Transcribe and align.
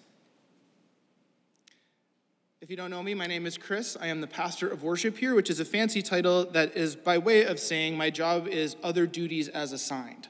If 2.61 2.69
you 2.69 2.77
don't 2.77 2.91
know 2.91 3.01
me, 3.01 3.15
my 3.15 3.25
name 3.25 3.47
is 3.47 3.57
Chris. 3.57 3.97
I 3.99 4.07
am 4.07 4.21
the 4.21 4.27
pastor 4.27 4.67
of 4.67 4.83
worship 4.83 5.17
here, 5.17 5.33
which 5.33 5.49
is 5.49 5.59
a 5.59 5.65
fancy 5.65 6.03
title 6.03 6.45
that 6.51 6.77
is 6.77 6.95
by 6.95 7.17
way 7.17 7.43
of 7.45 7.59
saying 7.59 7.97
my 7.97 8.11
job 8.11 8.47
is 8.47 8.75
other 8.83 9.07
duties 9.07 9.47
as 9.47 9.71
assigned. 9.71 10.27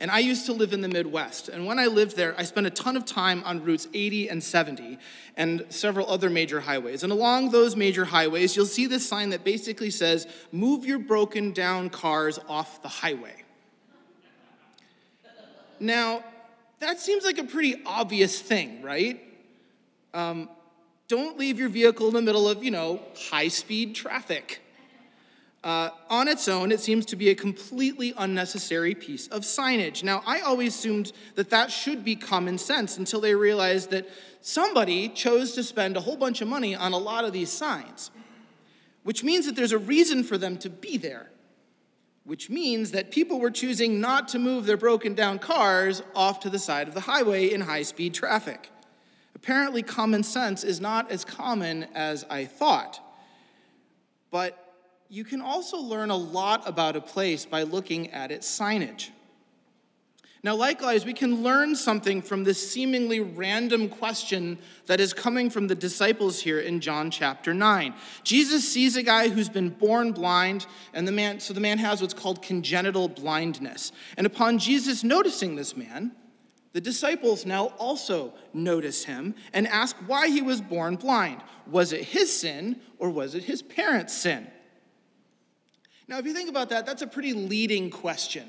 And 0.00 0.10
I 0.10 0.20
used 0.20 0.46
to 0.46 0.54
live 0.54 0.72
in 0.72 0.80
the 0.80 0.88
Midwest. 0.88 1.50
And 1.50 1.66
when 1.66 1.78
I 1.78 1.86
lived 1.86 2.16
there, 2.16 2.34
I 2.38 2.44
spent 2.44 2.66
a 2.66 2.70
ton 2.70 2.96
of 2.96 3.04
time 3.04 3.42
on 3.44 3.62
routes 3.62 3.86
80 3.92 4.28
and 4.30 4.42
70 4.42 4.98
and 5.36 5.66
several 5.68 6.08
other 6.08 6.30
major 6.30 6.60
highways. 6.60 7.02
And 7.02 7.12
along 7.12 7.50
those 7.50 7.76
major 7.76 8.06
highways, 8.06 8.56
you'll 8.56 8.64
see 8.64 8.86
this 8.86 9.06
sign 9.06 9.28
that 9.30 9.44
basically 9.44 9.90
says, 9.90 10.26
Move 10.52 10.86
your 10.86 10.98
broken 10.98 11.52
down 11.52 11.90
cars 11.90 12.38
off 12.48 12.80
the 12.80 12.88
highway. 12.88 13.34
Now, 15.80 16.22
that 16.78 17.00
seems 17.00 17.24
like 17.24 17.38
a 17.38 17.44
pretty 17.44 17.82
obvious 17.84 18.40
thing, 18.40 18.82
right? 18.82 19.20
Um, 20.14 20.48
don't 21.08 21.38
leave 21.38 21.58
your 21.58 21.68
vehicle 21.68 22.08
in 22.08 22.14
the 22.14 22.22
middle 22.22 22.48
of, 22.48 22.62
you 22.62 22.70
know, 22.70 23.00
high 23.30 23.48
speed 23.48 23.94
traffic. 23.94 24.60
Uh, 25.62 25.90
on 26.08 26.26
its 26.28 26.48
own, 26.48 26.72
it 26.72 26.80
seems 26.80 27.04
to 27.04 27.16
be 27.16 27.28
a 27.28 27.34
completely 27.34 28.14
unnecessary 28.16 28.94
piece 28.94 29.26
of 29.28 29.42
signage. 29.42 30.02
Now, 30.02 30.22
I 30.24 30.40
always 30.40 30.74
assumed 30.74 31.12
that 31.34 31.50
that 31.50 31.70
should 31.70 32.02
be 32.02 32.16
common 32.16 32.56
sense 32.56 32.96
until 32.96 33.20
they 33.20 33.34
realized 33.34 33.90
that 33.90 34.08
somebody 34.40 35.08
chose 35.10 35.52
to 35.52 35.62
spend 35.62 35.96
a 35.96 36.00
whole 36.00 36.16
bunch 36.16 36.40
of 36.40 36.48
money 36.48 36.74
on 36.74 36.92
a 36.92 36.98
lot 36.98 37.24
of 37.24 37.34
these 37.34 37.50
signs, 37.50 38.10
which 39.02 39.22
means 39.22 39.44
that 39.44 39.54
there's 39.54 39.72
a 39.72 39.78
reason 39.78 40.24
for 40.24 40.38
them 40.38 40.56
to 40.58 40.70
be 40.70 40.96
there, 40.96 41.28
which 42.30 42.48
means 42.48 42.92
that 42.92 43.10
people 43.10 43.40
were 43.40 43.50
choosing 43.50 44.00
not 44.00 44.28
to 44.28 44.38
move 44.38 44.64
their 44.64 44.76
broken 44.76 45.14
down 45.14 45.36
cars 45.36 46.00
off 46.14 46.38
to 46.38 46.48
the 46.48 46.60
side 46.60 46.86
of 46.86 46.94
the 46.94 47.00
highway 47.00 47.52
in 47.52 47.60
high 47.60 47.82
speed 47.82 48.14
traffic. 48.14 48.70
Apparently, 49.34 49.82
common 49.82 50.22
sense 50.22 50.62
is 50.62 50.80
not 50.80 51.10
as 51.10 51.24
common 51.24 51.88
as 51.92 52.24
I 52.30 52.44
thought. 52.44 53.00
But 54.30 54.76
you 55.08 55.24
can 55.24 55.40
also 55.40 55.78
learn 55.78 56.10
a 56.10 56.16
lot 56.16 56.62
about 56.68 56.94
a 56.94 57.00
place 57.00 57.44
by 57.44 57.64
looking 57.64 58.12
at 58.12 58.30
its 58.30 58.46
signage. 58.46 59.10
Now, 60.42 60.54
likewise, 60.54 61.04
we 61.04 61.12
can 61.12 61.42
learn 61.42 61.76
something 61.76 62.22
from 62.22 62.44
this 62.44 62.70
seemingly 62.70 63.20
random 63.20 63.90
question 63.90 64.58
that 64.86 64.98
is 64.98 65.12
coming 65.12 65.50
from 65.50 65.66
the 65.66 65.74
disciples 65.74 66.40
here 66.40 66.60
in 66.60 66.80
John 66.80 67.10
chapter 67.10 67.52
9. 67.52 67.92
Jesus 68.24 68.66
sees 68.66 68.96
a 68.96 69.02
guy 69.02 69.28
who's 69.28 69.50
been 69.50 69.68
born 69.68 70.12
blind, 70.12 70.66
and 70.94 71.06
the 71.06 71.12
man, 71.12 71.40
so 71.40 71.52
the 71.52 71.60
man 71.60 71.76
has 71.76 72.00
what's 72.00 72.14
called 72.14 72.40
congenital 72.40 73.06
blindness. 73.06 73.92
And 74.16 74.26
upon 74.26 74.58
Jesus 74.58 75.04
noticing 75.04 75.56
this 75.56 75.76
man, 75.76 76.12
the 76.72 76.80
disciples 76.80 77.44
now 77.44 77.66
also 77.78 78.32
notice 78.54 79.04
him 79.04 79.34
and 79.52 79.68
ask 79.68 79.94
why 80.06 80.28
he 80.28 80.40
was 80.40 80.62
born 80.62 80.96
blind. 80.96 81.42
Was 81.66 81.92
it 81.92 82.04
his 82.04 82.34
sin 82.34 82.80
or 82.98 83.10
was 83.10 83.34
it 83.34 83.44
his 83.44 83.60
parents' 83.60 84.16
sin? 84.16 84.46
Now, 86.08 86.18
if 86.18 86.24
you 86.24 86.32
think 86.32 86.48
about 86.48 86.70
that, 86.70 86.86
that's 86.86 87.02
a 87.02 87.06
pretty 87.06 87.34
leading 87.34 87.90
question. 87.90 88.48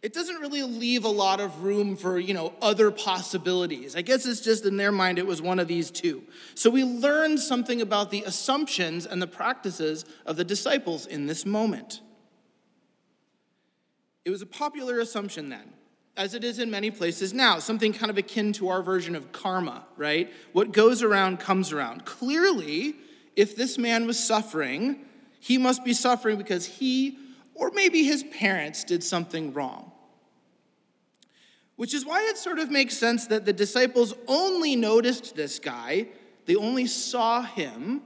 It 0.00 0.12
doesn't 0.12 0.36
really 0.36 0.62
leave 0.62 1.04
a 1.04 1.08
lot 1.08 1.40
of 1.40 1.64
room 1.64 1.96
for, 1.96 2.20
you 2.20 2.32
know, 2.32 2.52
other 2.62 2.92
possibilities. 2.92 3.96
I 3.96 4.02
guess 4.02 4.26
it's 4.26 4.40
just 4.40 4.64
in 4.64 4.76
their 4.76 4.92
mind 4.92 5.18
it 5.18 5.26
was 5.26 5.42
one 5.42 5.58
of 5.58 5.66
these 5.66 5.90
two. 5.90 6.22
So 6.54 6.70
we 6.70 6.84
learn 6.84 7.36
something 7.36 7.80
about 7.80 8.12
the 8.12 8.22
assumptions 8.22 9.06
and 9.06 9.20
the 9.20 9.26
practices 9.26 10.04
of 10.24 10.36
the 10.36 10.44
disciples 10.44 11.06
in 11.06 11.26
this 11.26 11.44
moment. 11.44 12.00
It 14.24 14.30
was 14.30 14.40
a 14.40 14.46
popular 14.46 15.00
assumption 15.00 15.48
then, 15.48 15.72
as 16.16 16.34
it 16.34 16.44
is 16.44 16.60
in 16.60 16.70
many 16.70 16.92
places 16.92 17.34
now, 17.34 17.58
something 17.58 17.92
kind 17.92 18.10
of 18.10 18.18
akin 18.18 18.52
to 18.52 18.68
our 18.68 18.82
version 18.82 19.16
of 19.16 19.32
karma, 19.32 19.84
right? 19.96 20.32
What 20.52 20.70
goes 20.70 21.02
around 21.02 21.40
comes 21.40 21.72
around. 21.72 22.04
Clearly, 22.04 22.94
if 23.34 23.56
this 23.56 23.78
man 23.78 24.06
was 24.06 24.22
suffering, 24.22 25.00
he 25.40 25.58
must 25.58 25.84
be 25.84 25.92
suffering 25.92 26.38
because 26.38 26.66
he 26.66 27.18
or 27.58 27.72
maybe 27.72 28.04
his 28.04 28.22
parents 28.22 28.84
did 28.84 29.02
something 29.02 29.52
wrong. 29.52 29.87
Which 31.78 31.94
is 31.94 32.04
why 32.04 32.26
it 32.28 32.36
sort 32.36 32.58
of 32.58 32.70
makes 32.70 32.98
sense 32.98 33.28
that 33.28 33.46
the 33.46 33.52
disciples 33.54 34.12
only 34.26 34.76
noticed 34.76 35.34
this 35.34 35.58
guy, 35.58 36.08
they 36.44 36.56
only 36.56 36.86
saw 36.86 37.42
him 37.42 38.02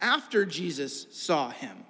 after 0.00 0.44
Jesus 0.44 1.06
saw 1.12 1.50
him. 1.50 1.84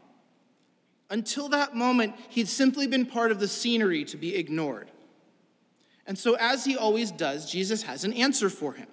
Until 1.09 1.49
that 1.49 1.75
moment, 1.75 2.15
he'd 2.29 2.49
simply 2.49 2.87
been 2.87 3.07
part 3.07 3.31
of 3.31 3.41
the 3.41 3.49
scenery 3.49 4.05
to 4.05 4.17
be 4.17 4.35
ignored. 4.35 4.91
And 6.07 6.19
so, 6.19 6.35
as 6.35 6.67
he 6.67 6.77
always 6.77 7.11
does, 7.11 7.51
Jesus 7.51 7.85
has 7.85 8.05
an 8.05 8.13
answer 8.13 8.51
for 8.51 8.75
him. 8.75 8.89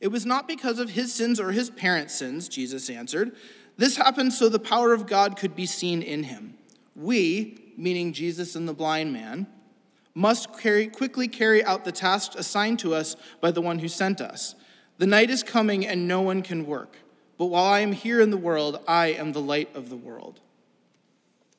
It 0.00 0.08
was 0.08 0.26
not 0.26 0.46
because 0.46 0.78
of 0.78 0.90
his 0.90 1.12
sins 1.12 1.40
or 1.40 1.50
his 1.50 1.70
parents' 1.70 2.14
sins, 2.14 2.48
Jesus 2.48 2.88
answered, 2.90 3.34
this 3.78 3.96
happened 3.96 4.32
so 4.32 4.48
the 4.48 4.58
power 4.58 4.92
of 4.92 5.06
God 5.06 5.36
could 5.36 5.54
be 5.54 5.66
seen 5.66 6.02
in 6.02 6.24
him. 6.24 6.54
We, 6.94 7.72
meaning 7.76 8.12
Jesus 8.12 8.56
and 8.56 8.66
the 8.66 8.74
blind 8.74 9.12
man, 9.12 9.46
must 10.16 10.58
carry, 10.58 10.86
quickly 10.86 11.28
carry 11.28 11.62
out 11.62 11.84
the 11.84 11.92
task 11.92 12.32
assigned 12.36 12.78
to 12.78 12.94
us 12.94 13.16
by 13.42 13.50
the 13.50 13.60
one 13.60 13.78
who 13.78 13.86
sent 13.86 14.18
us. 14.18 14.54
The 14.96 15.06
night 15.06 15.28
is 15.28 15.42
coming 15.42 15.86
and 15.86 16.08
no 16.08 16.22
one 16.22 16.40
can 16.40 16.64
work. 16.64 16.96
But 17.36 17.46
while 17.46 17.66
I 17.66 17.80
am 17.80 17.92
here 17.92 18.22
in 18.22 18.30
the 18.30 18.38
world, 18.38 18.80
I 18.88 19.08
am 19.08 19.32
the 19.32 19.42
light 19.42 19.76
of 19.76 19.90
the 19.90 19.96
world. 19.96 20.40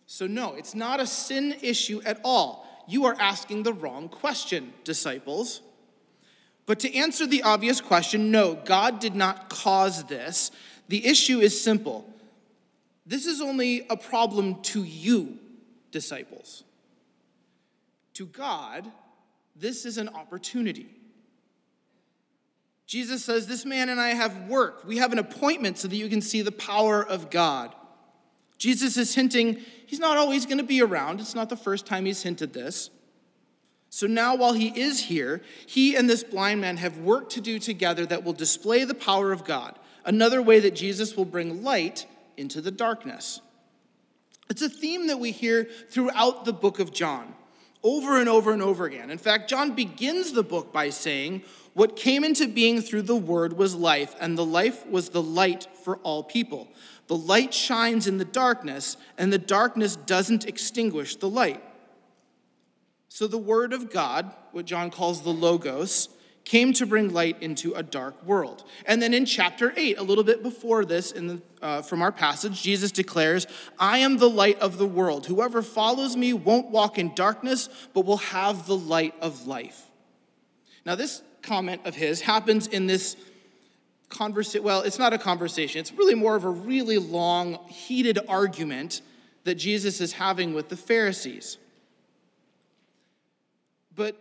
So, 0.07 0.25
no, 0.25 0.55
it's 0.55 0.73
not 0.73 0.99
a 0.99 1.05
sin 1.05 1.55
issue 1.61 2.01
at 2.03 2.19
all. 2.23 2.67
You 2.87 3.05
are 3.05 3.15
asking 3.19 3.61
the 3.61 3.73
wrong 3.73 4.09
question, 4.09 4.73
disciples. 4.83 5.61
But 6.65 6.79
to 6.79 6.95
answer 6.95 7.27
the 7.27 7.43
obvious 7.43 7.79
question, 7.79 8.31
no, 8.31 8.55
God 8.55 8.99
did 8.99 9.13
not 9.13 9.49
cause 9.49 10.05
this. 10.05 10.49
The 10.87 11.05
issue 11.05 11.41
is 11.41 11.61
simple. 11.61 12.11
This 13.05 13.27
is 13.27 13.39
only 13.39 13.85
a 13.87 13.95
problem 13.95 14.63
to 14.63 14.83
you, 14.83 15.37
disciples. 15.91 16.63
To 18.17 18.25
God, 18.25 18.91
this 19.55 19.85
is 19.85 19.99
an 19.99 20.09
opportunity. 20.09 20.89
Jesus 22.87 23.23
says, 23.23 23.45
This 23.45 23.63
man 23.63 23.89
and 23.89 24.01
I 24.01 24.09
have 24.09 24.47
work. 24.47 24.83
We 24.87 24.97
have 24.97 25.11
an 25.11 25.19
appointment 25.19 25.77
so 25.77 25.87
that 25.87 25.95
you 25.95 26.09
can 26.09 26.21
see 26.21 26.41
the 26.41 26.51
power 26.51 27.05
of 27.05 27.29
God. 27.29 27.75
Jesus 28.57 28.97
is 28.97 29.13
hinting 29.13 29.59
he's 29.85 29.99
not 29.99 30.17
always 30.17 30.47
going 30.47 30.57
to 30.57 30.63
be 30.63 30.81
around. 30.81 31.19
It's 31.19 31.35
not 31.35 31.49
the 31.49 31.55
first 31.55 31.85
time 31.85 32.05
he's 32.05 32.23
hinted 32.23 32.53
this. 32.53 32.89
So 33.91 34.07
now, 34.07 34.35
while 34.35 34.53
he 34.53 34.69
is 34.69 34.99
here, 34.99 35.43
he 35.67 35.95
and 35.95 36.09
this 36.09 36.23
blind 36.23 36.59
man 36.59 36.77
have 36.77 36.97
work 36.97 37.29
to 37.29 37.39
do 37.39 37.59
together 37.59 38.03
that 38.07 38.23
will 38.23 38.33
display 38.33 38.83
the 38.83 38.95
power 38.95 39.31
of 39.31 39.43
God 39.43 39.77
another 40.05 40.41
way 40.41 40.59
that 40.61 40.73
Jesus 40.73 41.15
will 41.15 41.25
bring 41.25 41.63
light 41.63 42.07
into 42.35 42.61
the 42.61 42.71
darkness. 42.71 43.41
It's 44.49 44.63
a 44.63 44.69
theme 44.69 45.05
that 45.05 45.19
we 45.19 45.29
hear 45.29 45.65
throughout 45.91 46.45
the 46.45 46.53
book 46.53 46.79
of 46.79 46.91
John, 46.91 47.35
over 47.83 48.19
and 48.19 48.27
over 48.27 48.51
and 48.51 48.61
over 48.61 48.85
again. 48.85 49.09
In 49.09 49.17
fact, 49.17 49.49
John 49.49 49.73
begins 49.73 50.31
the 50.31 50.43
book 50.43 50.73
by 50.73 50.89
saying, 50.89 51.43
What 51.73 51.95
came 51.95 52.23
into 52.23 52.47
being 52.47 52.81
through 52.81 53.03
the 53.03 53.15
word 53.15 53.53
was 53.53 53.75
life, 53.75 54.15
and 54.19 54.37
the 54.37 54.45
life 54.45 54.85
was 54.87 55.09
the 55.09 55.21
light 55.21 55.67
for 55.83 55.97
all 55.97 56.23
people. 56.23 56.67
The 57.07 57.15
light 57.15 57.53
shines 57.53 58.07
in 58.07 58.17
the 58.17 58.25
darkness, 58.25 58.97
and 59.17 59.31
the 59.31 59.37
darkness 59.37 59.95
doesn't 59.95 60.45
extinguish 60.45 61.15
the 61.15 61.29
light. 61.29 61.63
So, 63.09 63.27
the 63.27 63.37
word 63.37 63.73
of 63.73 63.91
God, 63.91 64.31
what 64.51 64.65
John 64.65 64.91
calls 64.91 65.21
the 65.21 65.29
Logos, 65.29 66.09
came 66.47 66.71
to 66.71 66.85
bring 66.85 67.11
light 67.11 67.35
into 67.41 67.73
a 67.73 67.83
dark 67.83 68.23
world. 68.25 68.63
And 68.85 69.01
then 69.01 69.13
in 69.13 69.25
chapter 69.25 69.73
8, 69.75 69.97
a 69.97 70.01
little 70.01 70.23
bit 70.23 70.41
before 70.41 70.85
this, 70.85 71.11
in 71.11 71.27
the, 71.27 71.41
uh, 71.61 71.81
from 71.81 72.01
our 72.01 72.11
passage, 72.11 72.61
Jesus 72.61 72.89
declares, 72.89 73.47
I 73.77 73.97
am 73.97 74.15
the 74.15 74.29
light 74.29 74.57
of 74.59 74.77
the 74.77 74.85
world. 74.85 75.25
Whoever 75.25 75.61
follows 75.61 76.15
me 76.15 76.31
won't 76.31 76.69
walk 76.69 76.97
in 76.97 77.13
darkness, 77.13 77.67
but 77.93 78.05
will 78.05 78.17
have 78.17 78.65
the 78.65 78.77
light 78.77 79.13
of 79.19 79.45
life. 79.45 79.87
Now, 80.85 80.95
this 80.95 81.21
comment 81.41 81.81
of 81.83 81.95
his 81.95 82.21
happens 82.21 82.67
in 82.67 82.87
this 82.87 83.17
conversation. 84.07 84.63
Well, 84.63 84.83
it's 84.83 84.99
not 84.99 85.11
a 85.11 85.17
conversation, 85.17 85.81
it's 85.81 85.91
really 85.91 86.15
more 86.15 86.37
of 86.37 86.45
a 86.45 86.49
really 86.49 86.97
long, 86.97 87.59
heated 87.67 88.19
argument 88.29 89.01
that 89.43 89.55
Jesus 89.55 89.99
is 89.99 90.13
having 90.13 90.53
with 90.53 90.69
the 90.69 90.77
Pharisees. 90.77 91.57
But 93.93 94.15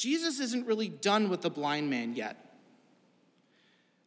Jesus 0.00 0.40
isn't 0.40 0.66
really 0.66 0.88
done 0.88 1.28
with 1.28 1.42
the 1.42 1.50
blind 1.50 1.90
man 1.90 2.14
yet. 2.14 2.56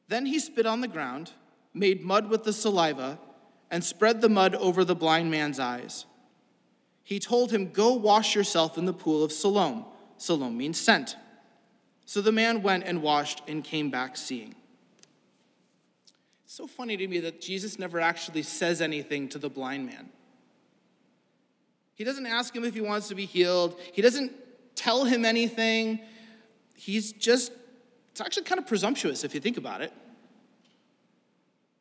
Then 0.07 0.25
he 0.25 0.39
spit 0.39 0.65
on 0.65 0.81
the 0.81 0.87
ground, 0.87 1.29
made 1.71 2.01
mud 2.01 2.31
with 2.31 2.45
the 2.45 2.51
saliva, 2.51 3.19
and 3.69 3.83
spread 3.83 4.19
the 4.19 4.27
mud 4.27 4.55
over 4.55 4.83
the 4.83 4.95
blind 4.95 5.29
man's 5.29 5.59
eyes. 5.59 6.07
He 7.03 7.19
told 7.19 7.51
him, 7.51 7.69
Go 7.69 7.93
wash 7.93 8.33
yourself 8.33 8.75
in 8.75 8.85
the 8.85 8.93
pool 8.93 9.23
of 9.23 9.31
Siloam. 9.31 9.85
Siloam 10.17 10.57
means 10.57 10.79
sent. 10.79 11.15
So 12.07 12.21
the 12.21 12.31
man 12.31 12.63
went 12.63 12.85
and 12.85 13.03
washed 13.03 13.43
and 13.47 13.63
came 13.63 13.91
back 13.91 14.17
seeing. 14.17 14.55
It's 16.43 16.55
so 16.55 16.65
funny 16.65 16.97
to 16.97 17.07
me 17.07 17.19
that 17.19 17.39
Jesus 17.39 17.77
never 17.77 17.99
actually 17.99 18.41
says 18.41 18.81
anything 18.81 19.29
to 19.29 19.37
the 19.37 19.49
blind 19.49 19.85
man. 19.85 20.09
He 21.93 22.03
doesn't 22.03 22.25
ask 22.25 22.55
him 22.55 22.63
if 22.63 22.73
he 22.73 22.81
wants 22.81 23.09
to 23.09 23.15
be 23.15 23.27
healed, 23.27 23.79
he 23.91 24.01
doesn't 24.01 24.31
tell 24.75 25.05
him 25.05 25.25
anything. 25.25 25.99
He's 26.75 27.13
just, 27.13 27.51
it's 28.11 28.21
actually 28.21 28.43
kind 28.43 28.59
of 28.59 28.67
presumptuous 28.67 29.23
if 29.23 29.33
you 29.33 29.39
think 29.39 29.57
about 29.57 29.81
it. 29.81 29.93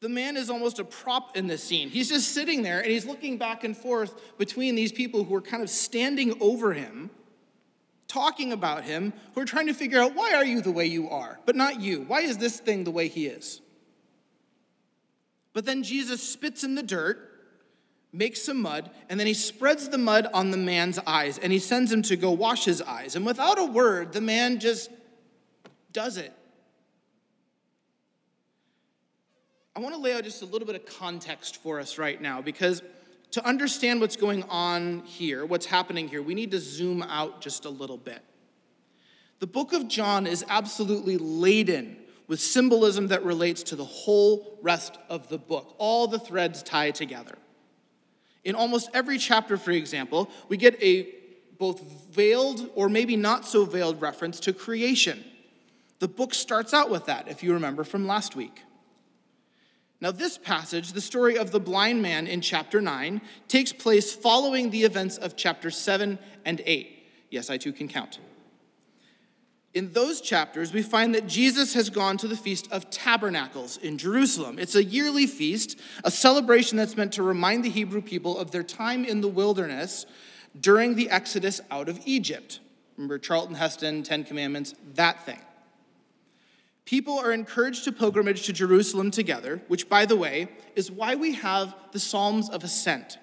The 0.01 0.09
man 0.09 0.37
is 0.37 0.51
almost 0.51 0.81
a 0.81 0.85
prop 0.85 1.37
in 1.37 1.47
this 1.47 1.63
scene. 1.63 1.89
He's 1.89 2.09
just 2.09 2.33
sitting 2.33 2.63
there 2.63 2.81
and 2.81 2.91
he's 2.91 3.07
looking 3.07 3.39
back 3.39 3.63
and 3.63 3.77
forth 3.77 4.37
between 4.37 4.75
these 4.75 4.91
people 4.91 5.23
who 5.23 5.35
are 5.35 5.41
kind 5.41 5.63
of 5.63 5.71
standing 5.71 6.35
over 6.41 6.73
him, 6.73 7.09
talking 8.09 8.53
about 8.53 8.83
him, 8.83 9.13
who 9.35 9.41
are 9.43 9.45
trying 9.45 9.69
to 9.69 9.75
figure 9.75 10.01
out 10.01 10.17
why 10.17 10.35
are 10.35 10.45
you 10.45 10.61
the 10.61 10.73
way 10.73 10.87
you 10.87 11.09
are, 11.09 11.39
but 11.47 11.55
not 11.55 11.81
you? 11.81 12.03
Why 12.03 12.23
is 12.23 12.39
this 12.39 12.59
thing 12.59 12.83
the 12.83 12.91
way 12.91 13.07
he 13.07 13.27
is? 13.27 13.61
But 15.53 15.67
then 15.67 15.83
Jesus 15.85 16.21
spits 16.21 16.65
in 16.65 16.75
the 16.75 16.83
dirt 16.83 17.32
makes 18.13 18.43
some 18.43 18.61
mud, 18.61 18.91
and 19.09 19.19
then 19.19 19.27
he 19.27 19.35
spreads 19.35 19.89
the 19.89 19.99
mud 19.99 20.27
on 20.35 20.51
the 20.51 20.57
man's 20.57 20.99
eyes 21.07 21.39
and 21.39 21.53
he 21.53 21.59
sends 21.59 21.91
him 21.91 22.03
to 22.03 22.17
go 22.17 22.31
wash 22.31 22.65
his 22.65 22.83
eyes. 22.83 23.17
And 23.17 23.25
without 23.25 23.59
a 23.59 23.65
word, 23.65 24.13
the 24.13 24.21
man 24.21 24.61
just 24.61 24.91
does 25.93 26.19
it. 26.19 26.33
I 29.75 29.81
want 29.81 29.95
to 29.95 30.01
lay 30.01 30.13
out 30.13 30.25
just 30.25 30.43
a 30.43 30.45
little 30.45 30.67
bit 30.67 30.77
of 30.77 30.85
context 30.85 31.63
for 31.63 31.81
us 31.81 31.97
right 31.97 32.21
now 32.21 32.43
because 32.43 32.83
to 33.31 33.47
understand 33.47 34.03
what's 34.03 34.17
going 34.17 34.43
on 34.45 35.01
here, 35.07 35.47
what's 35.47 35.65
happening 35.65 36.07
here, 36.07 36.21
we 36.21 36.35
need 36.35 36.51
to 36.51 36.61
zoom 36.61 37.03
out 37.03 37.41
just 37.41 37.65
a 37.65 37.71
little 37.71 37.97
bit. 37.97 38.21
The 39.39 39.47
book 39.47 39.73
of 39.73 39.89
John 39.89 40.27
is 40.27 40.45
absolutely 40.49 41.17
laden 41.17 41.97
with 42.29 42.41
symbolism 42.41 43.09
that 43.09 43.25
relates 43.25 43.63
to 43.65 43.77
the 43.77 43.85
whole 43.85 44.59
rest 44.61 44.99
of 45.09 45.29
the 45.29 45.39
book. 45.39 45.75
All 45.79 46.07
the 46.07 46.19
threads 46.19 46.63
tie 46.63 46.91
together. 46.91 47.37
In 48.45 48.55
almost 48.55 48.91
every 48.93 49.19
chapter, 49.19 49.57
for 49.57 49.71
example, 49.71 50.31
we 50.49 50.57
get 50.57 50.81
a 50.83 51.09
both 51.59 51.81
veiled 52.11 52.71
or 52.75 52.89
maybe 52.89 53.17
not 53.17 53.47
so 53.47 53.65
veiled 53.65 54.01
reference 54.03 54.41
to 54.41 54.53
creation. 54.53 55.23
The 56.01 56.09
book 56.09 56.35
starts 56.35 56.75
out 56.75 56.91
with 56.91 57.07
that, 57.07 57.29
if 57.29 57.45
you 57.45 57.53
remember 57.53 57.85
from 57.85 58.09
last 58.09 58.35
week. 58.35 58.63
Now, 60.01 60.11
this 60.11 60.37
passage, 60.37 60.93
the 60.93 61.01
story 61.01 61.39
of 61.39 61.53
the 61.53 61.61
blind 61.61 62.03
man 62.03 62.27
in 62.27 62.41
chapter 62.41 62.81
9, 62.81 63.21
takes 63.47 63.73
place 63.73 64.13
following 64.13 64.71
the 64.71 64.83
events 64.83 65.17
of 65.17 65.37
chapter 65.37 65.71
7 65.71 66.19
and 66.45 66.61
8. 66.67 67.05
Yes, 67.31 67.49
I 67.49 67.57
too 67.57 67.73
can 67.73 67.87
count. 67.87 68.19
In 69.75 69.93
those 69.93 70.21
chapters, 70.21 70.73
we 70.73 70.83
find 70.83 71.15
that 71.15 71.27
Jesus 71.27 71.73
has 71.73 71.89
gone 71.89 72.19
to 72.19 72.29
the 72.29 72.37
Feast 72.37 72.71
of 72.71 72.91
Tabernacles 72.91 73.79
in 73.79 73.97
Jerusalem. 73.97 74.59
It's 74.59 74.75
a 74.75 74.85
yearly 74.85 75.27
feast, 75.27 75.79
a 76.05 76.11
celebration 76.11 76.77
that's 76.77 76.97
meant 76.97 77.15
to 77.15 77.23
remind 77.23 77.65
the 77.65 77.71
Hebrew 77.71 78.03
people 78.03 78.37
of 78.39 78.51
their 78.51 78.63
time 78.63 79.05
in 79.05 79.23
the 79.23 79.29
wilderness 79.29 80.05
during 80.61 80.95
the 80.95 81.09
Exodus 81.09 81.61
out 81.71 81.89
of 81.89 82.01
Egypt. 82.05 82.61
Remember 82.99 83.19
Charlton 83.19 83.55
Heston, 83.55 84.03
Ten 84.03 84.25
Commandments, 84.25 84.75
that 84.95 85.25
thing. 85.25 85.41
People 86.85 87.19
are 87.19 87.33
encouraged 87.33 87.85
to 87.85 87.93
pilgrimage 87.93 88.45
to 88.45 88.53
Jerusalem 88.53 89.11
together, 89.11 89.63
which, 89.69 89.89
by 89.89 90.05
the 90.05 90.17
way, 90.17 90.49
is 90.77 90.91
why 90.91 91.15
we 91.15 91.33
have 91.35 91.75
the 91.93 92.01
Psalms 92.01 92.51
of 92.51 92.63
Ascent. 92.63 93.17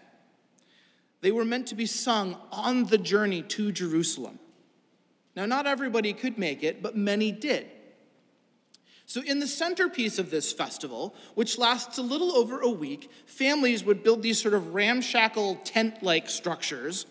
They 1.21 1.31
were 1.31 1.45
meant 1.45 1.67
to 1.67 1.75
be 1.75 1.85
sung 1.85 2.37
on 2.51 2.85
the 2.85 2.97
journey 2.97 3.43
to 3.43 3.71
Jerusalem. 3.71 4.39
Now, 5.39 5.45
not 5.45 5.67
everybody 5.67 6.11
could 6.11 6.37
make 6.37 6.63
it, 6.63 6.83
but 6.83 6.97
many 6.97 7.31
did. 7.31 7.65
So, 9.05 9.21
in 9.21 9.39
the 9.39 9.47
centerpiece 9.47 10.19
of 10.19 10.31
this 10.31 10.51
festival, 10.51 11.15
which 11.33 11.57
lasts 11.57 11.97
a 11.97 12.01
little 12.01 12.33
over 12.33 12.59
a 12.59 12.69
week, 12.69 13.09
families 13.25 13.81
would 13.85 14.03
build 14.03 14.21
these 14.21 14.37
sort 14.37 14.53
of 14.53 14.73
ramshackle 14.73 15.61
tent 15.63 16.03
like 16.03 16.29
structures 16.29 17.05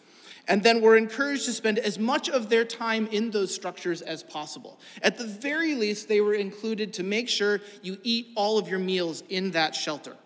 and 0.46 0.62
then 0.62 0.82
were 0.82 0.94
encouraged 0.94 1.46
to 1.46 1.54
spend 1.54 1.78
as 1.78 1.98
much 1.98 2.28
of 2.28 2.50
their 2.50 2.66
time 2.66 3.06
in 3.06 3.30
those 3.30 3.54
structures 3.54 4.02
as 4.02 4.22
possible. 4.22 4.78
At 5.00 5.16
the 5.16 5.26
very 5.26 5.74
least, 5.74 6.06
they 6.06 6.20
were 6.20 6.34
included 6.34 6.92
to 6.94 7.02
make 7.02 7.30
sure 7.30 7.62
you 7.80 7.96
eat 8.02 8.28
all 8.36 8.58
of 8.58 8.68
your 8.68 8.78
meals 8.78 9.22
in 9.30 9.52
that 9.52 9.74
shelter. 9.74 10.18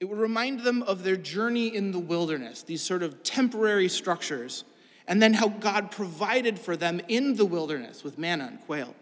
It 0.00 0.06
would 0.06 0.18
remind 0.18 0.60
them 0.60 0.82
of 0.84 1.04
their 1.04 1.16
journey 1.16 1.66
in 1.66 1.92
the 1.92 1.98
wilderness, 1.98 2.62
these 2.62 2.80
sort 2.80 3.02
of 3.02 3.22
temporary 3.22 3.90
structures 3.90 4.64
and 5.06 5.22
then 5.22 5.34
how 5.34 5.48
God 5.48 5.90
provided 5.90 6.58
for 6.58 6.76
them 6.76 7.00
in 7.08 7.34
the 7.36 7.44
wilderness 7.44 8.04
with 8.04 8.18
manna 8.18 8.46
and 8.46 8.60
quail. 8.60 8.94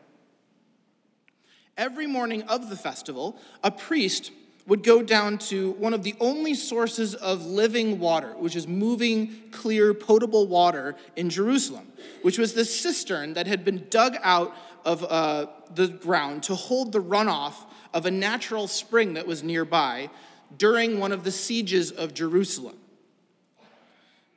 Every 1.77 2.07
morning 2.07 2.43
of 2.43 2.69
the 2.69 2.77
festival, 2.77 3.37
a 3.63 3.71
priest 3.71 4.33
would 4.67 4.83
go 4.85 5.03
down 5.03 5.39
to 5.39 5.73
one 5.73 5.95
of 5.95 6.03
the 6.03 6.15
only 6.21 6.55
sources 6.55 7.15
of 7.15 7.45
living 7.47 7.99
water, 7.99 8.35
which 8.39 8.55
is 8.55 8.69
moving, 8.69 9.35
clear, 9.51 9.95
potable 9.95 10.47
water 10.47 10.95
in 11.17 11.31
Jerusalem, 11.31 11.91
which 12.23 12.39
was 12.39 12.53
the 12.53 12.65
cistern 12.65 13.35
that 13.35 13.47
had 13.47 13.65
been 13.65 13.87
dug 13.91 14.17
out 14.23 14.55
of 14.85 15.05
uh, 15.05 15.47
the 15.75 15.89
ground 15.89 16.43
to 16.45 16.55
hold 16.55 16.93
the 16.93 17.03
runoff 17.03 17.55
of 17.93 18.07
a 18.07 18.11
natural 18.11 18.69
spring 18.69 19.15
that 19.15 19.27
was 19.27 19.43
nearby 19.43 20.11
during 20.57 20.99
one 20.99 21.13
of 21.13 21.25
the 21.25 21.33
sieges 21.33 21.91
of 21.91 22.15
Jerusalem. 22.15 22.77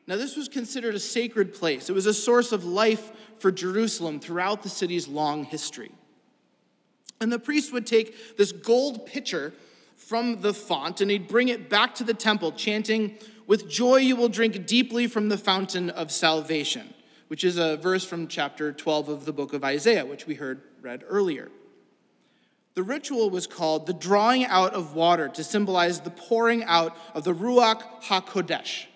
Now, 0.05 0.17
this 0.17 0.35
was 0.35 0.49
considered 0.49 0.95
a 0.95 0.99
sacred 0.99 1.53
place. 1.53 1.89
It 1.89 1.93
was 1.93 2.05
a 2.05 2.13
source 2.13 2.51
of 2.51 2.65
life 2.65 3.11
for 3.39 3.51
Jerusalem 3.51 4.19
throughout 4.19 4.63
the 4.63 4.69
city's 4.69 5.07
long 5.07 5.45
history. 5.45 5.91
And 7.21 7.31
the 7.31 7.39
priest 7.39 7.71
would 7.71 7.87
take 7.87 8.37
this 8.37 8.51
gold 8.51 9.05
pitcher 9.05 9.53
from 9.95 10.41
the 10.41 10.53
font 10.53 10.99
and 10.99 11.09
he'd 11.09 11.29
bring 11.29 11.47
it 11.47 11.69
back 11.69 11.95
to 11.95 12.03
the 12.03 12.13
temple, 12.13 12.51
chanting, 12.51 13.17
With 13.47 13.69
joy 13.69 13.97
you 13.97 14.17
will 14.17 14.27
drink 14.27 14.65
deeply 14.65 15.07
from 15.07 15.29
the 15.29 15.37
fountain 15.37 15.89
of 15.89 16.11
salvation, 16.11 16.93
which 17.29 17.45
is 17.45 17.57
a 17.57 17.77
verse 17.77 18.03
from 18.03 18.27
chapter 18.27 18.73
12 18.73 19.07
of 19.07 19.25
the 19.25 19.31
book 19.31 19.53
of 19.53 19.63
Isaiah, 19.63 20.05
which 20.05 20.27
we 20.27 20.35
heard 20.35 20.61
read 20.81 21.05
earlier. 21.07 21.49
The 22.73 22.83
ritual 22.83 23.29
was 23.29 23.47
called 23.47 23.85
the 23.85 23.93
drawing 23.93 24.45
out 24.45 24.73
of 24.73 24.95
water 24.95 25.29
to 25.29 25.43
symbolize 25.43 26.01
the 26.01 26.09
pouring 26.09 26.63
out 26.65 26.97
of 27.13 27.23
the 27.23 27.33
Ruach 27.33 27.83
HaKodesh 28.03 28.87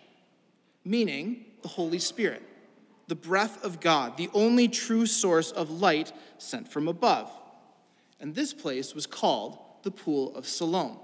meaning 0.90 1.46
the 1.62 1.68
Holy 1.68 2.00
Spirit, 2.00 2.44
the 3.08 3.16
breath 3.16 3.64
of 3.64 3.80
God, 3.80 4.18
the 4.18 4.30
only 4.34 4.68
true 4.68 5.06
source 5.06 5.52
of 5.52 5.70
light 5.70 6.12
sent 6.38 6.68
from 6.68 6.88
above. 6.88 7.32
And 8.20 8.34
this 8.34 8.54
place 8.54 8.96
was 8.96 9.06
called 9.06 9.60
the 9.84 9.92
Pool 9.92 10.36
of 10.36 10.48
Siloam. 10.48 10.98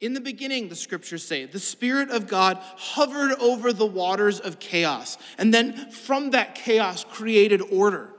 In 0.00 0.14
the 0.14 0.20
beginning, 0.20 0.68
the 0.68 0.76
scriptures 0.76 1.24
say, 1.24 1.44
the 1.44 1.58
Spirit 1.58 2.10
of 2.10 2.28
God 2.28 2.58
hovered 2.60 3.32
over 3.40 3.72
the 3.72 3.86
waters 3.86 4.38
of 4.38 4.60
chaos, 4.60 5.18
and 5.38 5.52
then 5.52 5.90
from 5.90 6.30
that 6.30 6.54
chaos 6.54 7.04
created 7.04 7.60
order. 7.72 8.10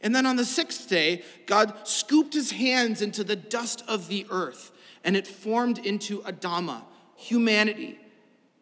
And 0.00 0.14
then 0.14 0.24
on 0.24 0.36
the 0.36 0.46
sixth 0.46 0.88
day, 0.88 1.22
God 1.44 1.74
scooped 1.84 2.32
his 2.32 2.52
hands 2.52 3.02
into 3.02 3.22
the 3.22 3.36
dust 3.36 3.84
of 3.86 4.08
the 4.08 4.26
earth, 4.30 4.72
and 5.04 5.14
it 5.14 5.26
formed 5.26 5.78
into 5.78 6.22
Adama, 6.22 6.84
humanity, 7.16 7.98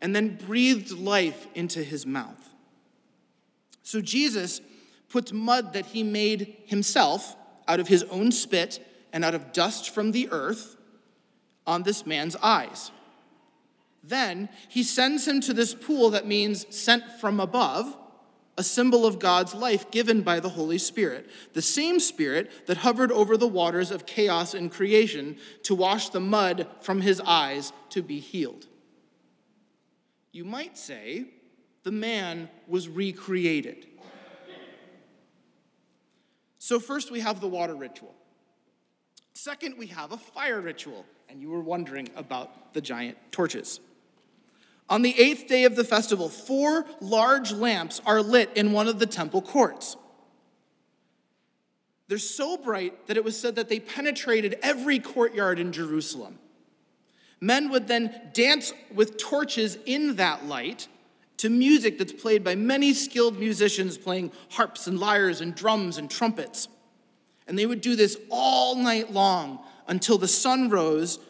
and 0.00 0.14
then 0.14 0.36
breathed 0.36 0.92
life 0.92 1.46
into 1.54 1.82
his 1.82 2.06
mouth. 2.06 2.48
So 3.82 4.00
Jesus 4.00 4.60
puts 5.08 5.32
mud 5.32 5.72
that 5.72 5.86
he 5.86 6.02
made 6.02 6.56
himself 6.66 7.36
out 7.66 7.80
of 7.80 7.88
his 7.88 8.02
own 8.04 8.30
spit 8.32 8.84
and 9.12 9.24
out 9.24 9.34
of 9.34 9.52
dust 9.52 9.90
from 9.90 10.12
the 10.12 10.28
earth 10.30 10.76
on 11.66 11.82
this 11.82 12.06
man's 12.06 12.36
eyes. 12.36 12.90
Then 14.02 14.48
he 14.68 14.82
sends 14.82 15.26
him 15.26 15.40
to 15.42 15.52
this 15.52 15.74
pool 15.74 16.10
that 16.10 16.26
means 16.26 16.66
sent 16.74 17.04
from 17.20 17.40
above, 17.40 17.96
a 18.56 18.62
symbol 18.64 19.06
of 19.06 19.18
God's 19.18 19.54
life 19.54 19.90
given 19.90 20.22
by 20.22 20.40
the 20.40 20.48
Holy 20.48 20.78
Spirit, 20.78 21.30
the 21.52 21.62
same 21.62 22.00
Spirit 22.00 22.66
that 22.66 22.78
hovered 22.78 23.12
over 23.12 23.36
the 23.36 23.46
waters 23.46 23.90
of 23.90 24.04
chaos 24.04 24.52
and 24.52 24.72
creation 24.72 25.36
to 25.62 25.74
wash 25.74 26.08
the 26.08 26.20
mud 26.20 26.66
from 26.80 27.00
his 27.00 27.20
eyes 27.20 27.72
to 27.90 28.02
be 28.02 28.18
healed. 28.18 28.66
You 30.32 30.44
might 30.44 30.76
say 30.76 31.26
the 31.82 31.92
man 31.92 32.48
was 32.66 32.88
recreated. 32.88 33.86
So, 36.58 36.78
first 36.78 37.10
we 37.10 37.20
have 37.20 37.40
the 37.40 37.48
water 37.48 37.74
ritual. 37.74 38.14
Second, 39.32 39.78
we 39.78 39.86
have 39.86 40.12
a 40.12 40.18
fire 40.18 40.60
ritual. 40.60 41.06
And 41.30 41.40
you 41.40 41.50
were 41.50 41.60
wondering 41.60 42.08
about 42.16 42.74
the 42.74 42.80
giant 42.80 43.18
torches. 43.30 43.80
On 44.90 45.02
the 45.02 45.18
eighth 45.18 45.46
day 45.46 45.64
of 45.64 45.76
the 45.76 45.84
festival, 45.84 46.28
four 46.28 46.86
large 47.00 47.52
lamps 47.52 48.00
are 48.06 48.22
lit 48.22 48.50
in 48.56 48.72
one 48.72 48.88
of 48.88 48.98
the 48.98 49.06
temple 49.06 49.42
courts. 49.42 49.96
They're 52.08 52.16
so 52.16 52.56
bright 52.56 53.06
that 53.06 53.18
it 53.18 53.24
was 53.24 53.38
said 53.38 53.56
that 53.56 53.68
they 53.68 53.80
penetrated 53.80 54.58
every 54.62 54.98
courtyard 54.98 55.58
in 55.58 55.72
Jerusalem. 55.72 56.38
Men 57.40 57.70
would 57.70 57.86
then 57.86 58.30
dance 58.32 58.72
with 58.92 59.16
torches 59.16 59.78
in 59.86 60.16
that 60.16 60.46
light 60.46 60.88
to 61.38 61.48
music 61.48 61.98
that's 61.98 62.12
played 62.12 62.42
by 62.42 62.54
many 62.54 62.92
skilled 62.92 63.38
musicians 63.38 63.96
playing 63.96 64.32
harps 64.50 64.86
and 64.86 64.98
lyres 64.98 65.40
and 65.40 65.54
drums 65.54 65.98
and 65.98 66.10
trumpets. 66.10 66.68
And 67.46 67.58
they 67.58 67.66
would 67.66 67.80
do 67.80 67.96
this 67.96 68.16
all 68.28 68.74
night 68.74 69.12
long 69.12 69.60
until 69.86 70.18
the 70.18 70.28
sun 70.28 70.68
rose 70.68 71.20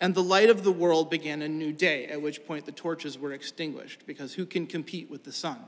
and 0.00 0.14
the 0.14 0.22
light 0.22 0.50
of 0.50 0.62
the 0.62 0.70
world 0.70 1.10
began 1.10 1.42
a 1.42 1.48
new 1.48 1.72
day, 1.72 2.06
at 2.06 2.22
which 2.22 2.46
point 2.46 2.66
the 2.66 2.72
torches 2.72 3.18
were 3.18 3.32
extinguished, 3.32 4.06
because 4.06 4.34
who 4.34 4.46
can 4.46 4.66
compete 4.66 5.10
with 5.10 5.24
the 5.24 5.32
sun? 5.32 5.58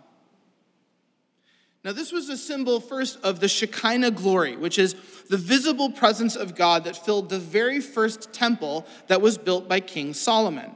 Now, 1.83 1.93
this 1.93 2.13
was 2.13 2.29
a 2.29 2.37
symbol 2.37 2.79
first 2.79 3.19
of 3.23 3.41
the 3.41 3.49
Shekinah 3.49 4.11
glory, 4.11 4.57
which 4.57 4.79
is 4.79 4.95
the 5.31 5.39
visible 5.39 5.91
presence 5.91 6.37
of 6.37 6.55
God 6.55 6.85
that 6.85 6.97
filled 6.97 7.31
the 7.31 7.39
very 7.39 7.81
first 7.81 8.33
temple 8.33 8.87
that 9.07 9.23
was 9.23 9.39
built 9.39 9.69
by 9.69 9.81
King 9.81 10.13
Solomon. 10.13 10.73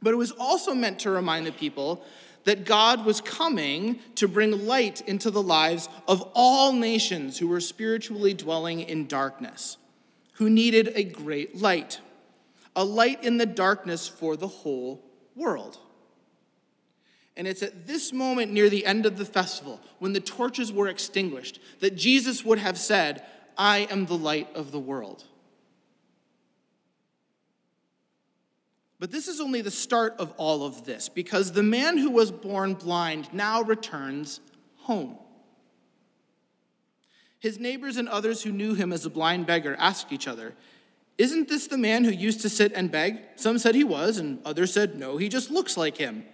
But 0.00 0.14
it 0.14 0.16
was 0.16 0.30
also 0.30 0.74
meant 0.74 1.00
to 1.00 1.10
remind 1.10 1.46
the 1.46 1.52
people 1.52 2.02
that 2.44 2.64
God 2.64 3.04
was 3.04 3.20
coming 3.20 3.98
to 4.14 4.26
bring 4.26 4.66
light 4.66 5.02
into 5.02 5.30
the 5.30 5.42
lives 5.42 5.90
of 6.08 6.26
all 6.34 6.72
nations 6.72 7.36
who 7.38 7.48
were 7.48 7.60
spiritually 7.60 8.32
dwelling 8.32 8.80
in 8.80 9.06
darkness, 9.06 9.76
who 10.34 10.48
needed 10.48 10.92
a 10.94 11.04
great 11.04 11.60
light 11.60 12.00
a 12.76 12.84
light 12.84 13.22
in 13.24 13.36
the 13.36 13.46
darkness 13.46 14.06
for 14.06 14.36
the 14.36 14.48
whole 14.48 15.04
world. 15.34 15.78
And 17.40 17.48
it's 17.48 17.62
at 17.62 17.86
this 17.86 18.12
moment 18.12 18.52
near 18.52 18.68
the 18.68 18.84
end 18.84 19.06
of 19.06 19.16
the 19.16 19.24
festival, 19.24 19.80
when 19.98 20.12
the 20.12 20.20
torches 20.20 20.70
were 20.70 20.88
extinguished, 20.88 21.58
that 21.78 21.96
Jesus 21.96 22.44
would 22.44 22.58
have 22.58 22.76
said, 22.76 23.24
I 23.56 23.88
am 23.90 24.04
the 24.04 24.18
light 24.18 24.54
of 24.54 24.72
the 24.72 24.78
world. 24.78 25.24
But 28.98 29.10
this 29.10 29.26
is 29.26 29.40
only 29.40 29.62
the 29.62 29.70
start 29.70 30.16
of 30.18 30.34
all 30.36 30.64
of 30.64 30.84
this, 30.84 31.08
because 31.08 31.52
the 31.52 31.62
man 31.62 31.96
who 31.96 32.10
was 32.10 32.30
born 32.30 32.74
blind 32.74 33.32
now 33.32 33.62
returns 33.62 34.40
home. 34.80 35.16
His 37.38 37.58
neighbors 37.58 37.96
and 37.96 38.06
others 38.10 38.42
who 38.42 38.52
knew 38.52 38.74
him 38.74 38.92
as 38.92 39.06
a 39.06 39.10
blind 39.10 39.46
beggar 39.46 39.76
asked 39.78 40.12
each 40.12 40.28
other, 40.28 40.52
isn't 41.16 41.48
this 41.48 41.68
the 41.68 41.78
man 41.78 42.04
who 42.04 42.10
used 42.10 42.42
to 42.42 42.50
sit 42.50 42.74
and 42.74 42.90
beg? 42.90 43.18
Some 43.36 43.56
said 43.56 43.74
he 43.74 43.84
was, 43.84 44.18
and 44.18 44.40
others 44.44 44.74
said, 44.74 44.98
No, 44.98 45.16
he 45.16 45.30
just 45.30 45.50
looks 45.50 45.78
like 45.78 45.96
him. 45.96 46.26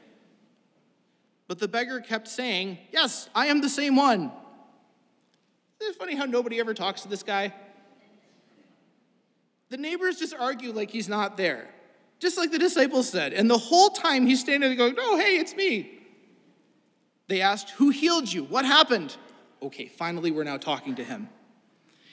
But 1.48 1.58
the 1.58 1.68
beggar 1.68 2.00
kept 2.00 2.28
saying, 2.28 2.78
Yes, 2.92 3.28
I 3.34 3.46
am 3.46 3.60
the 3.60 3.68
same 3.68 3.96
one. 3.96 4.32
Isn't 5.80 5.94
it 5.94 5.98
funny 5.98 6.16
how 6.16 6.24
nobody 6.24 6.58
ever 6.58 6.74
talks 6.74 7.02
to 7.02 7.08
this 7.08 7.22
guy? 7.22 7.52
The 9.68 9.76
neighbors 9.76 10.18
just 10.18 10.34
argue 10.34 10.72
like 10.72 10.90
he's 10.90 11.08
not 11.08 11.36
there, 11.36 11.68
just 12.18 12.38
like 12.38 12.50
the 12.50 12.58
disciples 12.58 13.08
said. 13.08 13.32
And 13.32 13.50
the 13.50 13.58
whole 13.58 13.90
time 13.90 14.26
he's 14.26 14.40
standing 14.40 14.68
there 14.70 14.76
going, 14.76 14.96
Oh, 14.98 15.18
hey, 15.18 15.36
it's 15.36 15.54
me. 15.54 15.92
They 17.28 17.40
asked, 17.40 17.70
Who 17.70 17.90
healed 17.90 18.32
you? 18.32 18.44
What 18.44 18.64
happened? 18.64 19.16
Okay, 19.62 19.86
finally, 19.86 20.30
we're 20.30 20.44
now 20.44 20.58
talking 20.58 20.94
to 20.96 21.04
him. 21.04 21.28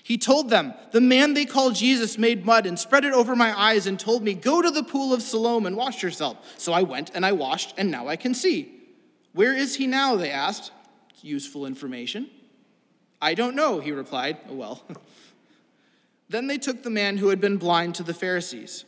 He 0.04 0.18
told 0.18 0.50
them, 0.50 0.74
The 0.92 1.02
man 1.02 1.34
they 1.34 1.46
call 1.46 1.72
Jesus 1.72 2.18
made 2.18 2.46
mud 2.46 2.66
and 2.66 2.78
spread 2.78 3.06
it 3.06 3.14
over 3.14 3.36
my 3.36 3.58
eyes 3.58 3.88
and 3.88 4.00
told 4.00 4.24
me, 4.24 4.34
Go 4.34 4.62
to 4.62 4.70
the 4.70 4.84
pool 4.84 5.14
of 5.14 5.22
Siloam 5.22 5.66
and 5.66 5.78
wash 5.78 6.04
yourself. 6.04 6.38
So 6.58 6.74
I 6.74 6.84
went 6.84 7.12
and 7.16 7.26
I 7.26 7.32
washed, 7.32 7.74
and 7.78 7.90
now 7.90 8.08
I 8.08 8.16
can 8.16 8.34
see. 8.34 8.83
Where 9.34 9.54
is 9.54 9.76
he 9.76 9.88
now? 9.88 10.16
They 10.16 10.32
asked. 10.32 10.72
Useful 11.22 11.66
information. 11.66 12.30
I 13.22 13.34
don't 13.34 13.56
know, 13.56 13.80
he 13.80 13.92
replied. 13.92 14.38
Oh, 14.50 14.56
well. 14.56 14.84
then 16.30 16.48
they 16.48 16.58
took 16.58 16.84
the 16.84 16.90
man 16.90 17.18
who 17.18 17.30
had 17.30 17.40
been 17.40 17.58
blind 17.58 17.96
to 17.96 18.04
the 18.04 18.14
Pharisees. 18.14 18.86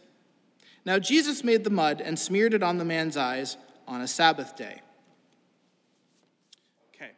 Now 0.86 1.00
Jesus 1.00 1.44
made 1.44 1.64
the 1.64 1.70
mud 1.70 2.02
and 2.02 2.18
smeared 2.20 2.54
it 2.54 2.62
on 2.62 2.78
the 2.78 2.86
man's 2.86 3.18
eyes 3.18 3.58
on 3.88 4.02
a 4.02 4.08
Sabbath 4.08 4.56
day. 4.56 4.82
Okay. 6.94 7.12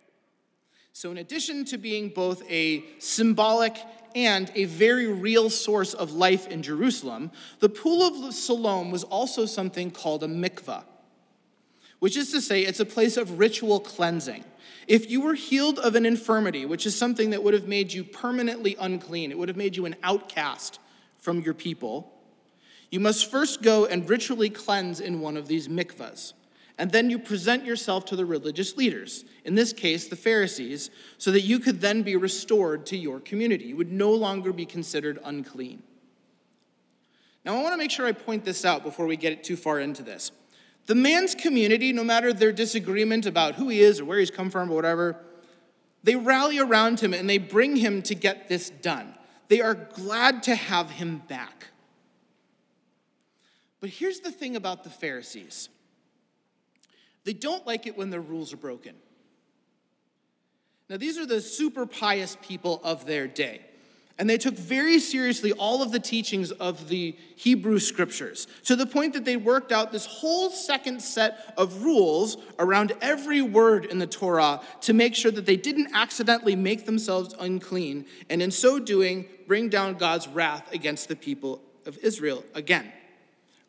So, 0.93 1.11
in 1.11 1.17
addition 1.17 1.65
to 1.65 1.77
being 1.77 2.09
both 2.09 2.43
a 2.49 2.83
symbolic 2.99 3.77
and 4.15 4.51
a 4.55 4.65
very 4.65 5.07
real 5.07 5.49
source 5.49 5.93
of 5.93 6.13
life 6.13 6.47
in 6.47 6.63
Jerusalem, 6.63 7.31
the 7.59 7.69
Pool 7.69 8.03
of 8.03 8.33
Siloam 8.33 8.89
was 8.89 9.03
also 9.03 9.45
something 9.45 9.91
called 9.91 10.23
a 10.23 10.27
mikvah, 10.27 10.83
which 11.99 12.17
is 12.17 12.31
to 12.31 12.41
say, 12.41 12.61
it's 12.61 12.79
a 12.79 12.85
place 12.85 13.17
of 13.17 13.39
ritual 13.39 13.79
cleansing. 13.79 14.43
If 14.87 15.09
you 15.09 15.21
were 15.21 15.33
healed 15.33 15.79
of 15.79 15.95
an 15.95 16.05
infirmity, 16.05 16.65
which 16.65 16.85
is 16.85 16.95
something 16.95 17.31
that 17.31 17.43
would 17.43 17.53
have 17.53 17.67
made 17.67 17.91
you 17.91 18.03
permanently 18.03 18.75
unclean, 18.79 19.31
it 19.31 19.37
would 19.37 19.49
have 19.49 19.57
made 19.57 19.75
you 19.75 19.85
an 19.85 19.95
outcast 20.03 20.79
from 21.17 21.41
your 21.41 21.53
people, 21.53 22.13
you 22.89 22.99
must 22.99 23.29
first 23.29 23.61
go 23.61 23.85
and 23.85 24.09
ritually 24.09 24.49
cleanse 24.49 24.99
in 25.01 25.19
one 25.19 25.35
of 25.35 25.47
these 25.47 25.67
mikvahs 25.67 26.33
and 26.77 26.91
then 26.91 27.09
you 27.09 27.17
present 27.17 27.65
yourself 27.65 28.05
to 28.05 28.15
the 28.15 28.25
religious 28.25 28.77
leaders, 28.77 29.25
in 29.43 29.55
this 29.55 29.73
case, 29.73 30.07
the 30.07 30.15
Pharisees, 30.15 30.91
so 31.17 31.31
that 31.31 31.41
you 31.41 31.59
could 31.59 31.81
then 31.81 32.03
be 32.03 32.15
restored 32.15 32.85
to 32.87 32.97
your 32.97 33.19
community. 33.19 33.65
You 33.65 33.77
would 33.77 33.91
no 33.91 34.11
longer 34.11 34.53
be 34.53 34.65
considered 34.65 35.19
unclean. 35.23 35.81
Now, 37.43 37.55
I 37.55 37.63
want 37.63 37.73
to 37.73 37.77
make 37.77 37.91
sure 37.91 38.05
I 38.05 38.11
point 38.11 38.45
this 38.45 38.63
out 38.63 38.83
before 38.83 39.07
we 39.07 39.17
get 39.17 39.43
too 39.43 39.55
far 39.55 39.79
into 39.79 40.03
this. 40.03 40.31
The 40.87 40.95
man's 40.95 41.35
community, 41.35 41.93
no 41.93 42.03
matter 42.03 42.33
their 42.33 42.53
disagreement 42.53 43.25
about 43.25 43.55
who 43.55 43.69
he 43.69 43.81
is 43.81 43.99
or 43.99 44.05
where 44.05 44.19
he's 44.19 44.31
come 44.31 44.49
from 44.49 44.71
or 44.71 44.75
whatever, 44.75 45.17
they 46.01 46.15
rally 46.15 46.59
around 46.59 47.01
him 47.01 47.13
and 47.13 47.29
they 47.29 47.37
bring 47.37 47.75
him 47.75 48.01
to 48.03 48.15
get 48.15 48.47
this 48.47 48.69
done. 48.69 49.13
They 49.49 49.61
are 49.61 49.75
glad 49.75 50.43
to 50.43 50.55
have 50.55 50.89
him 50.89 51.21
back. 51.27 51.67
But 53.81 53.89
here's 53.89 54.21
the 54.21 54.31
thing 54.31 54.55
about 54.55 54.83
the 54.83 54.89
Pharisees 54.89 55.69
they 57.25 57.33
don't 57.33 57.67
like 57.67 57.85
it 57.85 57.97
when 57.97 58.09
their 58.09 58.21
rules 58.21 58.53
are 58.53 58.57
broken. 58.57 58.95
Now, 60.89 60.95
these 60.95 61.17
are 61.17 61.25
the 61.25 61.41
super 61.41 61.85
pious 61.85 62.37
people 62.41 62.79
of 62.85 63.05
their 63.05 63.27
day. 63.27 63.59
And 64.19 64.27
they 64.27 64.37
took 64.39 64.55
very 64.55 64.97
seriously 64.97 65.51
all 65.53 65.83
of 65.83 65.91
the 65.91 65.99
teachings 65.99 66.51
of 66.51 66.89
the 66.89 67.15
Hebrew 67.35 67.77
scriptures 67.77 68.47
to 68.65 68.75
the 68.75 68.87
point 68.87 69.13
that 69.13 69.25
they 69.25 69.37
worked 69.37 69.71
out 69.71 69.91
this 69.91 70.07
whole 70.07 70.49
second 70.49 71.01
set 71.03 71.53
of 71.55 71.83
rules 71.83 72.37
around 72.57 72.93
every 72.99 73.43
word 73.43 73.85
in 73.85 73.99
the 73.99 74.07
Torah 74.07 74.59
to 74.81 74.93
make 74.93 75.13
sure 75.13 75.31
that 75.31 75.45
they 75.45 75.55
didn't 75.55 75.91
accidentally 75.93 76.55
make 76.55 76.85
themselves 76.85 77.35
unclean, 77.39 78.05
and 78.29 78.41
in 78.41 78.49
so 78.49 78.79
doing, 78.79 79.25
bring 79.45 79.69
down 79.69 79.93
God's 79.93 80.27
wrath 80.27 80.73
against 80.73 81.09
the 81.09 81.15
people 81.15 81.61
of 81.85 81.97
Israel 81.99 82.43
again. 82.55 82.91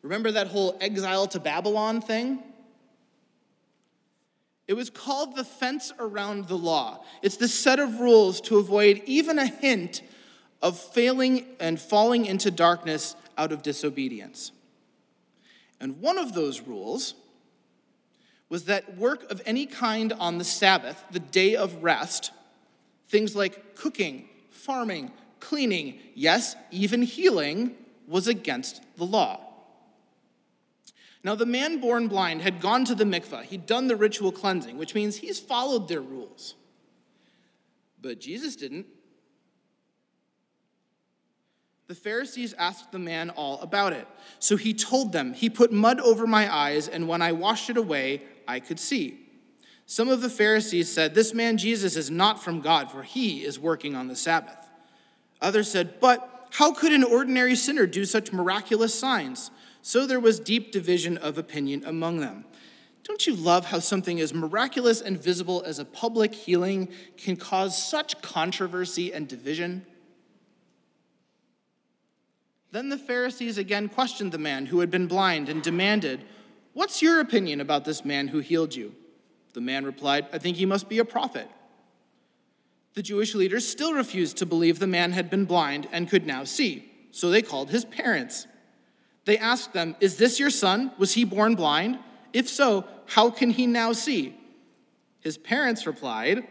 Remember 0.01 0.31
that 0.31 0.47
whole 0.47 0.77
exile 0.81 1.27
to 1.27 1.39
Babylon 1.39 2.01
thing? 2.01 2.39
It 4.67 4.73
was 4.73 4.89
called 4.89 5.35
the 5.35 5.43
fence 5.43 5.91
around 5.99 6.47
the 6.47 6.57
law. 6.57 7.03
It's 7.21 7.37
the 7.37 7.47
set 7.47 7.79
of 7.79 7.99
rules 7.99 8.39
to 8.41 8.57
avoid 8.57 9.01
even 9.05 9.37
a 9.37 9.47
hint 9.47 10.01
of 10.61 10.77
failing 10.77 11.45
and 11.59 11.79
falling 11.79 12.25
into 12.25 12.51
darkness 12.51 13.15
out 13.37 13.51
of 13.51 13.61
disobedience. 13.61 14.51
And 15.79 16.01
one 16.01 16.17
of 16.17 16.33
those 16.33 16.61
rules 16.61 17.13
was 18.49 18.65
that 18.65 18.97
work 18.97 19.29
of 19.31 19.41
any 19.45 19.65
kind 19.65 20.11
on 20.13 20.37
the 20.37 20.43
Sabbath, 20.43 21.03
the 21.11 21.19
day 21.19 21.55
of 21.55 21.83
rest, 21.83 22.31
things 23.07 23.35
like 23.35 23.75
cooking, 23.75 24.27
farming, 24.49 25.11
cleaning, 25.39 25.99
yes, 26.15 26.55
even 26.71 27.01
healing, 27.01 27.75
was 28.07 28.27
against 28.27 28.81
the 28.97 29.05
law. 29.05 29.39
Now, 31.23 31.35
the 31.35 31.45
man 31.45 31.79
born 31.79 32.07
blind 32.07 32.41
had 32.41 32.61
gone 32.61 32.85
to 32.85 32.95
the 32.95 33.03
mikvah. 33.03 33.43
He'd 33.43 33.65
done 33.65 33.87
the 33.87 33.95
ritual 33.95 34.31
cleansing, 34.31 34.77
which 34.77 34.95
means 34.95 35.17
he's 35.17 35.39
followed 35.39 35.87
their 35.87 36.01
rules. 36.01 36.55
But 38.01 38.19
Jesus 38.19 38.55
didn't. 38.55 38.85
The 41.89 41.95
Pharisees 41.95 42.53
asked 42.53 42.91
the 42.91 42.99
man 42.99 43.31
all 43.31 43.59
about 43.61 43.93
it. 43.93 44.07
So 44.37 44.57
he 44.57 44.75
told 44.75 45.11
them, 45.11 45.33
He 45.33 45.49
put 45.49 45.73
mud 45.73 45.99
over 45.99 46.27
my 46.27 46.53
eyes, 46.53 46.87
and 46.87 47.07
when 47.07 47.23
I 47.23 47.31
washed 47.31 47.71
it 47.71 47.77
away, 47.77 48.21
I 48.47 48.59
could 48.59 48.79
see. 48.79 49.25
Some 49.87 50.07
of 50.07 50.21
the 50.21 50.29
Pharisees 50.29 50.93
said, 50.93 51.15
This 51.15 51.33
man 51.33 51.57
Jesus 51.57 51.95
is 51.95 52.11
not 52.11 52.43
from 52.43 52.61
God, 52.61 52.91
for 52.91 53.01
he 53.01 53.43
is 53.43 53.59
working 53.59 53.95
on 53.95 54.07
the 54.07 54.15
Sabbath. 54.15 54.69
Others 55.41 55.71
said, 55.71 55.99
But 55.99 56.49
how 56.51 56.73
could 56.73 56.93
an 56.93 57.03
ordinary 57.03 57.55
sinner 57.55 57.87
do 57.87 58.05
such 58.05 58.31
miraculous 58.31 58.93
signs? 58.93 59.49
So 59.81 60.05
there 60.05 60.19
was 60.19 60.39
deep 60.39 60.71
division 60.71 61.17
of 61.17 61.39
opinion 61.39 61.83
among 61.87 62.19
them. 62.19 62.45
Don't 63.03 63.25
you 63.25 63.33
love 63.33 63.65
how 63.65 63.79
something 63.79 64.19
as 64.19 64.31
miraculous 64.31 65.01
and 65.01 65.19
visible 65.19 65.63
as 65.65 65.79
a 65.79 65.85
public 65.85 66.35
healing 66.35 66.89
can 67.17 67.35
cause 67.35 67.75
such 67.75 68.21
controversy 68.21 69.11
and 69.11 69.27
division? 69.27 69.87
Then 72.71 72.89
the 72.89 72.97
Pharisees 72.97 73.57
again 73.57 73.89
questioned 73.89 74.31
the 74.31 74.37
man 74.37 74.67
who 74.67 74.79
had 74.79 74.91
been 74.91 75.07
blind 75.07 75.49
and 75.49 75.61
demanded, 75.61 76.23
What's 76.73 77.01
your 77.01 77.19
opinion 77.19 77.61
about 77.61 77.85
this 77.85 78.05
man 78.05 78.27
who 78.27 78.39
healed 78.39 78.75
you? 78.75 78.95
The 79.53 79.61
man 79.61 79.85
replied, 79.85 80.27
I 80.31 80.37
think 80.37 80.57
he 80.57 80.65
must 80.65 80.87
be 80.87 80.99
a 80.99 81.05
prophet. 81.05 81.49
The 82.93 83.01
Jewish 83.01 83.33
leaders 83.33 83.67
still 83.67 83.93
refused 83.93 84.37
to 84.37 84.45
believe 84.45 84.79
the 84.79 84.87
man 84.87 85.11
had 85.11 85.29
been 85.29 85.45
blind 85.45 85.87
and 85.91 86.09
could 86.09 86.25
now 86.25 86.43
see, 86.43 86.91
so 87.11 87.29
they 87.29 87.41
called 87.41 87.69
his 87.69 87.85
parents. 87.85 88.47
They 89.25 89.37
asked 89.37 89.73
them, 89.73 89.95
Is 89.99 90.17
this 90.17 90.39
your 90.39 90.49
son? 90.49 90.91
Was 90.97 91.13
he 91.13 91.23
born 91.23 91.55
blind? 91.55 91.99
If 92.33 92.47
so, 92.47 92.85
how 93.05 93.29
can 93.29 93.51
he 93.51 93.67
now 93.67 93.93
see? 93.93 94.35
His 95.19 95.37
parents 95.37 95.85
replied, 95.85 96.47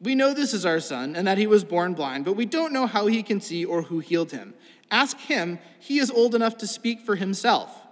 We 0.00 0.14
know 0.14 0.34
this 0.34 0.54
is 0.54 0.66
our 0.66 0.80
son 0.80 1.16
and 1.16 1.26
that 1.26 1.38
he 1.38 1.46
was 1.46 1.64
born 1.64 1.94
blind, 1.94 2.24
but 2.24 2.36
we 2.36 2.46
don't 2.46 2.72
know 2.72 2.86
how 2.86 3.06
he 3.06 3.22
can 3.22 3.40
see 3.40 3.64
or 3.64 3.82
who 3.82 3.98
healed 3.98 4.32
him. 4.32 4.54
Ask 4.90 5.18
him, 5.18 5.58
he 5.78 5.98
is 5.98 6.10
old 6.10 6.34
enough 6.34 6.58
to 6.58 6.66
speak 6.66 7.00
for 7.00 7.16
himself. 7.16 7.82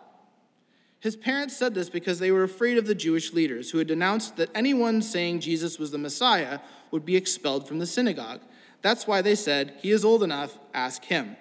His 1.01 1.17
parents 1.17 1.57
said 1.57 1.75
this 1.75 1.91
because 1.91 2.19
they 2.19 2.31
were 2.31 2.45
afraid 2.45 2.79
of 2.79 2.87
the 2.87 2.95
Jewish 2.95 3.33
leaders 3.33 3.71
who 3.71 3.79
had 3.79 3.89
denounced 3.89 4.37
that 4.37 4.51
anyone 4.55 5.03
saying 5.03 5.41
Jesus 5.41 5.79
was 5.79 5.91
the 5.91 5.99
Messiah 5.99 6.61
would 6.91 7.05
be 7.05 7.17
expelled 7.17 7.69
from 7.69 7.79
the 7.79 7.87
synagogue. 7.87 8.41
That's 8.81 9.07
why 9.07 9.21
they 9.21 9.35
said, 9.35 9.75
He 9.83 9.91
is 9.91 10.05
old 10.05 10.23
enough, 10.23 10.59
ask 10.73 11.05
him. 11.05 11.37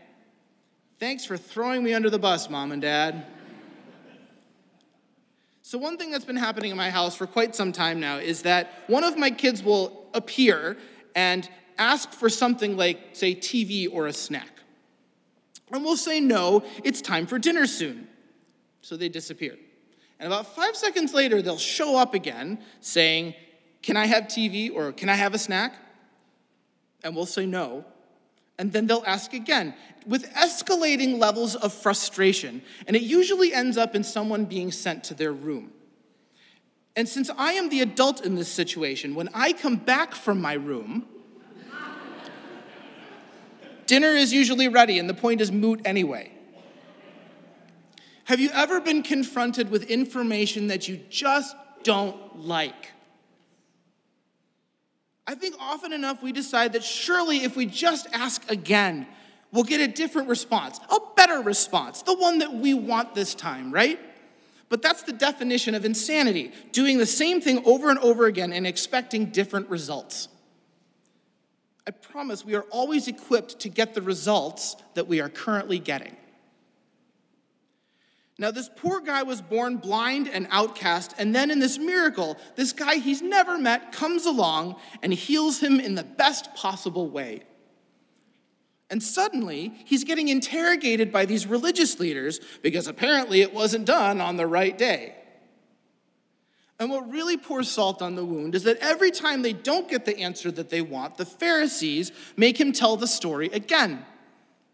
Thanks 0.99 1.25
for 1.25 1.37
throwing 1.37 1.83
me 1.83 1.93
under 1.93 2.09
the 2.09 2.19
bus, 2.19 2.49
mom 2.49 2.71
and 2.71 2.81
dad. 2.81 3.25
So, 5.61 5.77
one 5.77 5.97
thing 5.97 6.11
that's 6.11 6.25
been 6.25 6.35
happening 6.35 6.71
in 6.71 6.77
my 6.77 6.89
house 6.89 7.15
for 7.15 7.25
quite 7.25 7.55
some 7.55 7.71
time 7.71 7.99
now 7.99 8.17
is 8.17 8.41
that 8.41 8.83
one 8.87 9.03
of 9.03 9.17
my 9.17 9.31
kids 9.31 9.63
will 9.63 10.07
appear 10.13 10.77
and 11.15 11.49
ask 11.77 12.11
for 12.11 12.29
something 12.29 12.75
like, 12.75 12.99
say, 13.13 13.33
TV 13.33 13.87
or 13.91 14.07
a 14.07 14.13
snack. 14.13 14.52
And 15.73 15.83
we'll 15.83 15.97
say, 15.97 16.19
no, 16.19 16.63
it's 16.83 17.01
time 17.01 17.25
for 17.25 17.39
dinner 17.39 17.65
soon. 17.65 18.07
So 18.81 18.95
they 18.95 19.09
disappear. 19.09 19.57
And 20.19 20.31
about 20.31 20.55
five 20.55 20.75
seconds 20.75 21.13
later, 21.13 21.41
they'll 21.41 21.57
show 21.57 21.97
up 21.97 22.13
again 22.13 22.59
saying, 22.79 23.33
Can 23.81 23.97
I 23.97 24.05
have 24.05 24.25
TV 24.25 24.73
or 24.73 24.91
can 24.91 25.09
I 25.09 25.15
have 25.15 25.33
a 25.33 25.39
snack? 25.39 25.75
And 27.03 27.15
we'll 27.15 27.25
say 27.25 27.45
no. 27.45 27.85
And 28.59 28.71
then 28.71 28.85
they'll 28.85 29.03
ask 29.05 29.33
again 29.33 29.73
with 30.05 30.31
escalating 30.33 31.17
levels 31.17 31.55
of 31.55 31.73
frustration. 31.73 32.61
And 32.87 32.95
it 32.95 33.01
usually 33.01 33.51
ends 33.51 33.77
up 33.77 33.95
in 33.95 34.03
someone 34.03 34.45
being 34.45 34.71
sent 34.71 35.03
to 35.05 35.13
their 35.13 35.33
room. 35.33 35.71
And 36.95 37.09
since 37.09 37.31
I 37.35 37.53
am 37.53 37.69
the 37.69 37.81
adult 37.81 38.23
in 38.23 38.35
this 38.35 38.51
situation, 38.51 39.15
when 39.15 39.27
I 39.33 39.53
come 39.53 39.77
back 39.77 40.13
from 40.13 40.39
my 40.39 40.53
room, 40.53 41.07
dinner 43.87 44.09
is 44.09 44.33
usually 44.33 44.67
ready 44.67 44.99
and 44.99 45.09
the 45.09 45.13
point 45.13 45.41
is 45.41 45.51
moot 45.51 45.81
anyway. 45.85 46.31
Have 48.25 48.39
you 48.39 48.49
ever 48.53 48.79
been 48.79 49.03
confronted 49.03 49.69
with 49.69 49.83
information 49.83 50.67
that 50.67 50.87
you 50.87 50.99
just 51.09 51.55
don't 51.83 52.39
like? 52.39 52.91
I 55.25 55.35
think 55.35 55.55
often 55.59 55.93
enough 55.93 56.21
we 56.21 56.31
decide 56.31 56.73
that 56.73 56.83
surely 56.83 57.43
if 57.43 57.55
we 57.55 57.65
just 57.65 58.07
ask 58.13 58.49
again, 58.49 59.07
we'll 59.51 59.63
get 59.63 59.81
a 59.81 59.87
different 59.87 60.27
response, 60.29 60.79
a 60.89 60.99
better 61.15 61.41
response, 61.41 62.01
the 62.01 62.15
one 62.15 62.39
that 62.39 62.53
we 62.53 62.73
want 62.73 63.13
this 63.15 63.35
time, 63.35 63.73
right? 63.73 63.99
But 64.69 64.81
that's 64.81 65.03
the 65.03 65.13
definition 65.13 65.75
of 65.75 65.85
insanity 65.85 66.51
doing 66.71 66.97
the 66.97 67.05
same 67.05 67.41
thing 67.41 67.63
over 67.65 67.89
and 67.89 67.99
over 67.99 68.25
again 68.25 68.51
and 68.51 68.65
expecting 68.65 69.27
different 69.27 69.69
results. 69.69 70.27
I 71.85 71.91
promise 71.91 72.45
we 72.45 72.55
are 72.55 72.65
always 72.71 73.07
equipped 73.07 73.59
to 73.59 73.69
get 73.69 73.93
the 73.93 74.01
results 74.01 74.75
that 74.93 75.07
we 75.07 75.19
are 75.19 75.29
currently 75.29 75.79
getting. 75.79 76.15
Now, 78.39 78.51
this 78.51 78.69
poor 78.75 78.99
guy 78.99 79.23
was 79.23 79.41
born 79.41 79.77
blind 79.77 80.27
and 80.27 80.47
outcast, 80.49 81.13
and 81.19 81.35
then 81.35 81.51
in 81.51 81.59
this 81.59 81.77
miracle, 81.77 82.37
this 82.55 82.73
guy 82.73 82.95
he's 82.95 83.21
never 83.21 83.59
met 83.59 83.91
comes 83.91 84.25
along 84.25 84.75
and 85.03 85.13
heals 85.13 85.59
him 85.61 85.79
in 85.79 85.95
the 85.95 86.03
best 86.03 86.53
possible 86.55 87.09
way. 87.09 87.43
And 88.89 89.01
suddenly, 89.01 89.73
he's 89.85 90.03
getting 90.03 90.29
interrogated 90.29 91.11
by 91.11 91.25
these 91.25 91.45
religious 91.45 91.99
leaders 91.99 92.39
because 92.61 92.87
apparently 92.87 93.41
it 93.41 93.53
wasn't 93.53 93.85
done 93.85 94.19
on 94.19 94.37
the 94.37 94.47
right 94.47 94.77
day. 94.77 95.15
And 96.79 96.89
what 96.89 97.09
really 97.09 97.37
pours 97.37 97.69
salt 97.69 98.01
on 98.01 98.15
the 98.15 98.25
wound 98.25 98.55
is 98.55 98.63
that 98.63 98.77
every 98.79 99.11
time 99.11 99.41
they 99.41 99.53
don't 99.53 99.87
get 99.87 100.05
the 100.05 100.17
answer 100.19 100.51
that 100.51 100.69
they 100.69 100.81
want, 100.81 101.17
the 101.17 101.25
Pharisees 101.25 102.11
make 102.35 102.59
him 102.59 102.71
tell 102.71 102.97
the 102.97 103.07
story 103.07 103.47
again. 103.53 104.05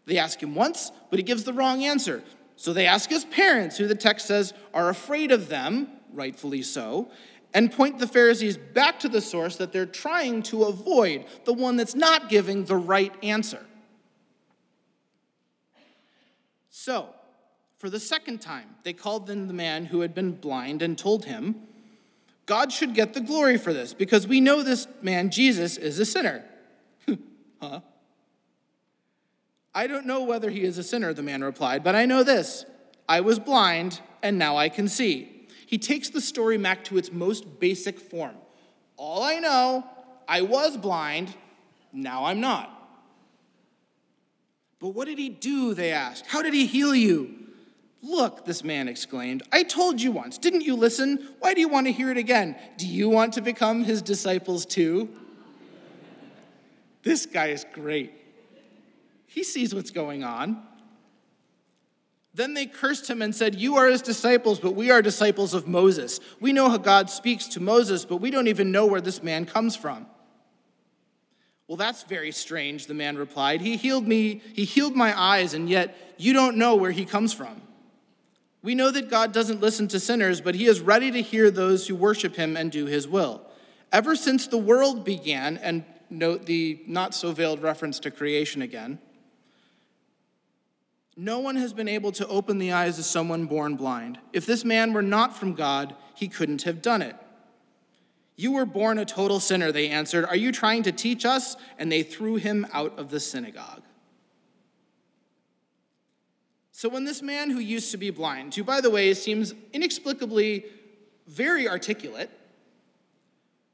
They 0.06 0.18
ask 0.18 0.42
him 0.42 0.54
once, 0.54 0.90
but 1.10 1.18
he 1.18 1.22
gives 1.22 1.44
the 1.44 1.52
wrong 1.52 1.84
answer. 1.84 2.22
So 2.56 2.72
they 2.72 2.86
ask 2.86 3.08
his 3.08 3.24
parents, 3.24 3.76
who 3.76 3.86
the 3.86 3.94
text 3.94 4.26
says 4.26 4.52
are 4.74 4.88
afraid 4.88 5.30
of 5.30 5.48
them, 5.48 5.88
rightfully 6.12 6.62
so, 6.62 7.10
and 7.52 7.72
point 7.72 7.98
the 7.98 8.06
Pharisees 8.06 8.56
back 8.56 9.00
to 9.00 9.08
the 9.08 9.20
source 9.20 9.56
that 9.56 9.72
they're 9.72 9.86
trying 9.86 10.42
to 10.44 10.64
avoid, 10.64 11.24
the 11.44 11.52
one 11.52 11.76
that's 11.76 11.94
not 11.94 12.28
giving 12.28 12.64
the 12.64 12.76
right 12.76 13.12
answer. 13.22 13.64
So, 16.70 17.08
for 17.78 17.90
the 17.90 18.00
second 18.00 18.40
time, 18.40 18.76
they 18.84 18.92
called 18.92 19.28
in 19.30 19.46
the 19.46 19.54
man 19.54 19.86
who 19.86 20.00
had 20.00 20.14
been 20.14 20.32
blind 20.32 20.82
and 20.82 20.96
told 20.96 21.24
him, 21.24 21.66
God 22.50 22.72
should 22.72 22.94
get 22.94 23.14
the 23.14 23.20
glory 23.20 23.58
for 23.58 23.72
this 23.72 23.94
because 23.94 24.26
we 24.26 24.40
know 24.40 24.64
this 24.64 24.88
man, 25.02 25.30
Jesus, 25.30 25.76
is 25.76 26.00
a 26.00 26.04
sinner. 26.04 26.44
huh? 27.62 27.80
I 29.72 29.86
don't 29.86 30.04
know 30.04 30.24
whether 30.24 30.50
he 30.50 30.64
is 30.64 30.76
a 30.76 30.82
sinner, 30.82 31.12
the 31.12 31.22
man 31.22 31.44
replied, 31.44 31.84
but 31.84 31.94
I 31.94 32.06
know 32.06 32.24
this 32.24 32.64
I 33.08 33.20
was 33.20 33.38
blind, 33.38 34.00
and 34.20 34.36
now 34.36 34.56
I 34.56 34.68
can 34.68 34.88
see. 34.88 35.46
He 35.64 35.78
takes 35.78 36.10
the 36.10 36.20
story 36.20 36.58
back 36.58 36.82
to 36.86 36.98
its 36.98 37.12
most 37.12 37.60
basic 37.60 38.00
form. 38.00 38.34
All 38.96 39.22
I 39.22 39.38
know, 39.38 39.86
I 40.26 40.42
was 40.42 40.76
blind, 40.76 41.32
now 41.92 42.24
I'm 42.24 42.40
not. 42.40 42.68
But 44.80 44.88
what 44.88 45.06
did 45.06 45.18
he 45.18 45.28
do? 45.28 45.72
They 45.72 45.92
asked. 45.92 46.26
How 46.26 46.42
did 46.42 46.54
he 46.54 46.66
heal 46.66 46.96
you? 46.96 47.39
Look, 48.02 48.46
this 48.46 48.64
man 48.64 48.88
exclaimed, 48.88 49.42
I 49.52 49.62
told 49.62 50.00
you 50.00 50.10
once. 50.10 50.38
Didn't 50.38 50.62
you 50.62 50.74
listen? 50.74 51.28
Why 51.40 51.52
do 51.52 51.60
you 51.60 51.68
want 51.68 51.86
to 51.86 51.92
hear 51.92 52.10
it 52.10 52.16
again? 52.16 52.56
Do 52.78 52.86
you 52.86 53.10
want 53.10 53.34
to 53.34 53.42
become 53.42 53.84
his 53.84 54.00
disciples 54.00 54.64
too? 54.64 55.08
This 57.02 57.26
guy 57.26 57.48
is 57.48 57.66
great. 57.72 58.12
He 59.26 59.44
sees 59.44 59.74
what's 59.74 59.90
going 59.90 60.24
on. 60.24 60.62
Then 62.32 62.54
they 62.54 62.66
cursed 62.66 63.08
him 63.10 63.22
and 63.22 63.34
said, 63.34 63.56
You 63.56 63.76
are 63.76 63.86
his 63.86 64.02
disciples, 64.02 64.60
but 64.60 64.74
we 64.74 64.90
are 64.90 65.02
disciples 65.02 65.52
of 65.52 65.66
Moses. 65.66 66.20
We 66.40 66.52
know 66.52 66.68
how 66.68 66.78
God 66.78 67.10
speaks 67.10 67.48
to 67.48 67.60
Moses, 67.60 68.04
but 68.04 68.16
we 68.16 68.30
don't 68.30 68.46
even 68.46 68.72
know 68.72 68.86
where 68.86 69.00
this 69.00 69.22
man 69.22 69.46
comes 69.46 69.76
from. 69.76 70.06
Well, 71.66 71.76
that's 71.76 72.02
very 72.04 72.32
strange, 72.32 72.86
the 72.86 72.94
man 72.94 73.16
replied. 73.16 73.60
He 73.60 73.76
healed 73.76 74.06
me, 74.06 74.42
he 74.54 74.64
healed 74.64 74.96
my 74.96 75.18
eyes, 75.18 75.54
and 75.54 75.68
yet 75.68 75.96
you 76.18 76.32
don't 76.32 76.56
know 76.56 76.76
where 76.76 76.90
he 76.90 77.04
comes 77.04 77.32
from. 77.32 77.60
We 78.62 78.74
know 78.74 78.90
that 78.90 79.08
God 79.08 79.32
doesn't 79.32 79.60
listen 79.60 79.88
to 79.88 80.00
sinners, 80.00 80.40
but 80.40 80.54
he 80.54 80.66
is 80.66 80.80
ready 80.80 81.10
to 81.10 81.22
hear 81.22 81.50
those 81.50 81.86
who 81.86 81.94
worship 81.94 82.36
him 82.36 82.56
and 82.56 82.70
do 82.70 82.86
his 82.86 83.08
will. 83.08 83.42
Ever 83.90 84.14
since 84.14 84.46
the 84.46 84.58
world 84.58 85.04
began, 85.04 85.56
and 85.56 85.84
note 86.10 86.46
the 86.46 86.82
not 86.86 87.14
so 87.14 87.32
veiled 87.32 87.62
reference 87.62 87.98
to 88.00 88.10
creation 88.10 88.60
again, 88.62 88.98
no 91.16 91.38
one 91.38 91.56
has 91.56 91.72
been 91.72 91.88
able 91.88 92.12
to 92.12 92.26
open 92.28 92.58
the 92.58 92.72
eyes 92.72 92.98
of 92.98 93.04
someone 93.04 93.46
born 93.46 93.76
blind. 93.76 94.18
If 94.32 94.46
this 94.46 94.64
man 94.64 94.92
were 94.92 95.02
not 95.02 95.36
from 95.36 95.54
God, 95.54 95.94
he 96.14 96.28
couldn't 96.28 96.62
have 96.62 96.82
done 96.82 97.02
it. 97.02 97.16
You 98.36 98.52
were 98.52 98.64
born 98.64 98.98
a 98.98 99.04
total 99.04 99.38
sinner, 99.38 99.70
they 99.70 99.88
answered. 99.88 100.24
Are 100.24 100.36
you 100.36 100.50
trying 100.50 100.82
to 100.84 100.92
teach 100.92 101.26
us? 101.26 101.56
And 101.78 101.92
they 101.92 102.02
threw 102.02 102.36
him 102.36 102.66
out 102.72 102.98
of 102.98 103.10
the 103.10 103.20
synagogue. 103.20 103.82
So, 106.80 106.88
when 106.88 107.04
this 107.04 107.20
man 107.20 107.50
who 107.50 107.58
used 107.58 107.90
to 107.90 107.98
be 107.98 108.08
blind, 108.08 108.54
who, 108.54 108.64
by 108.64 108.80
the 108.80 108.88
way, 108.88 109.12
seems 109.12 109.52
inexplicably 109.74 110.64
very 111.26 111.68
articulate, 111.68 112.30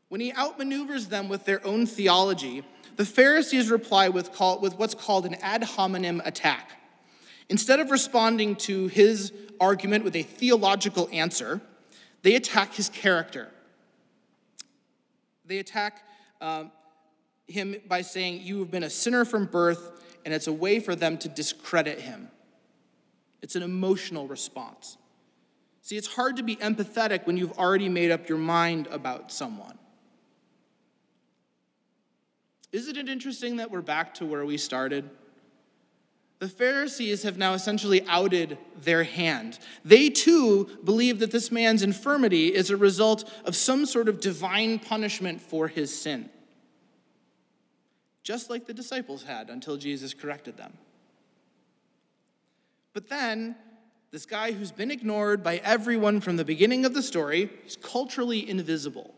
when 0.09 0.21
he 0.21 0.33
outmaneuvers 0.33 1.09
them 1.09 1.29
with 1.29 1.45
their 1.45 1.64
own 1.64 1.87
theology, 1.87 2.64
the 2.97 3.05
Pharisees 3.05 3.71
reply 3.71 4.09
with, 4.09 4.33
call, 4.33 4.59
with 4.59 4.77
what's 4.77 4.95
called 4.95 5.25
an 5.25 5.35
ad 5.35 5.62
hominem 5.62 6.21
attack. 6.25 6.81
Instead 7.49 7.79
of 7.79 7.92
responding 7.92 8.57
to 8.57 8.88
his 8.88 9.33
argument 9.61 10.03
with 10.03 10.16
a 10.16 10.25
theological 10.25 11.09
answer, 11.12 11.61
they 12.23 12.35
attack 12.35 12.75
his 12.75 12.88
character. 12.88 13.53
They 15.45 15.59
attack 15.59 16.03
um, 16.40 16.73
him 17.47 17.77
by 17.87 18.03
saying, 18.03 18.40
You 18.42 18.59
have 18.59 18.73
been 18.73 18.83
a 18.83 18.90
sinner 18.90 19.25
from 19.25 19.47
birth, 19.47 19.92
and 20.25 20.35
it's 20.35 20.49
a 20.49 20.53
way 20.53 20.81
for 20.81 20.97
them 20.97 21.19
to 21.19 21.29
discredit 21.29 22.01
him. 22.01 22.31
It's 23.46 23.54
an 23.54 23.62
emotional 23.62 24.26
response. 24.26 24.98
See, 25.80 25.96
it's 25.96 26.09
hard 26.09 26.35
to 26.38 26.42
be 26.42 26.56
empathetic 26.56 27.28
when 27.28 27.37
you've 27.37 27.56
already 27.56 27.88
made 27.88 28.11
up 28.11 28.28
your 28.28 28.38
mind 28.38 28.88
about 28.88 29.30
someone. 29.30 29.78
Isn't 32.72 32.96
it 32.96 33.09
interesting 33.09 33.59
that 33.59 33.70
we're 33.70 33.82
back 33.82 34.14
to 34.14 34.26
where 34.26 34.44
we 34.44 34.56
started? 34.56 35.09
the 36.40 36.48
Pharisees 36.48 37.22
have 37.22 37.38
now 37.38 37.54
essentially 37.54 38.04
outed 38.09 38.59
their 38.82 39.04
hand. 39.04 39.61
They 39.85 40.11
too 40.11 40.68
believe 40.82 41.20
that 41.20 41.30
this 41.30 41.52
man's 41.52 41.85
infirmity 41.85 42.52
is 42.52 42.68
a 42.68 42.76
result 42.76 43.32
of 43.44 43.54
some 43.54 43.87
sort 43.87 44.09
of 44.09 44.20
divine 44.20 44.80
punishment 44.80 45.40
for 45.40 45.68
his 45.68 45.96
sin, 45.96 46.30
just 48.24 48.50
like 48.50 48.66
the 48.66 48.74
disciples 48.74 49.22
had 49.22 49.50
until 49.50 49.76
Jesus 49.76 50.14
corrected 50.14 50.56
them. 50.56 50.72
But 52.96 53.11
then, 53.11 53.56
this 54.11 54.24
guy 54.24 54.52
who's 54.52 54.72
been 54.72 54.90
ignored 54.90 55.42
by 55.42 55.59
everyone 55.59 56.22
from 56.22 56.38
the 56.38 56.46
beginning 56.46 56.87
of 56.87 56.94
the 56.94 57.02
story, 57.02 57.50
he's 57.62 57.76
culturally 57.76 58.48
invisible, 58.48 59.14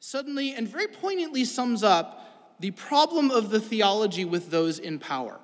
suddenly 0.00 0.52
and 0.52 0.66
very 0.66 0.88
poignantly 0.88 1.44
sums 1.44 1.84
up 1.84 2.56
the 2.58 2.72
problem 2.72 3.30
of 3.30 3.50
the 3.50 3.60
theology 3.60 4.24
with 4.24 4.50
those 4.50 4.80
in 4.80 4.98
power. 4.98 5.38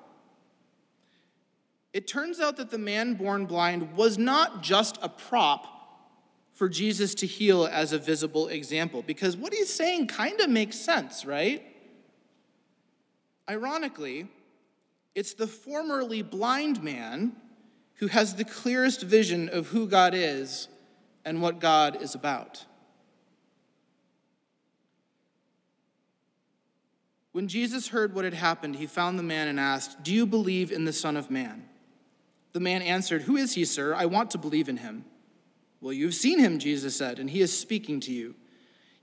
It 1.93 2.09
turns 2.09 2.41
out 2.41 2.57
that 2.57 2.71
the 2.71 2.79
man 2.79 3.15
born 3.15 3.47
blind 3.47 3.97
was 3.97 4.19
not 4.19 4.61
just 4.61 4.99
a 5.01 5.09
prop 5.09 5.69
for 6.53 6.69
Jesus 6.69 7.15
to 7.15 7.29
heal 7.29 7.65
as 7.65 7.93
a 7.93 7.99
visible 7.99 8.49
example, 8.49 9.03
because 9.03 9.37
what 9.37 9.55
he's 9.55 9.73
saying 9.73 10.09
kind 10.09 10.41
of 10.41 10.51
makes 10.51 10.77
sense, 10.81 11.25
right? 11.25 11.63
Ironically, 13.49 14.27
it's 15.17 15.33
the 15.33 15.47
formerly 15.47 16.21
blind 16.21 16.83
man 16.85 17.33
who 17.95 18.07
has 18.07 18.35
the 18.35 18.45
clearest 18.45 19.03
vision 19.03 19.49
of 19.49 19.69
who 19.69 19.89
God 19.89 20.13
is 20.15 20.69
and 21.25 21.41
what 21.41 21.59
God 21.59 22.01
is 22.03 22.15
about. 22.15 22.67
When 27.33 27.49
Jesus 27.49 27.89
heard 27.89 28.15
what 28.15 28.25
had 28.25 28.35
happened, 28.35 28.77
he 28.77 28.87
found 28.87 29.19
the 29.19 29.23
man 29.23 29.49
and 29.49 29.59
asked, 29.59 30.03
Do 30.03 30.13
you 30.13 30.27
believe 30.27 30.71
in 30.71 30.85
the 30.85 30.93
Son 30.93 31.17
of 31.17 31.31
Man? 31.31 31.65
The 32.53 32.61
man 32.61 32.83
answered, 32.83 33.23
Who 33.23 33.37
is 33.37 33.55
he, 33.55 33.65
sir? 33.65 33.95
I 33.95 34.07
want 34.07 34.31
to 34.33 34.39
believe 34.39 34.69
in 34.69 34.79
him. 34.79 35.07
Well, 35.81 35.93
you've 35.93 36.15
seen 36.15 36.39
him, 36.39 36.59
Jesus 36.59 36.97
said, 36.97 37.19
and 37.19 37.29
he 37.31 37.41
is 37.41 37.59
speaking 37.59 38.01
to 38.01 38.13
you. 38.13 38.35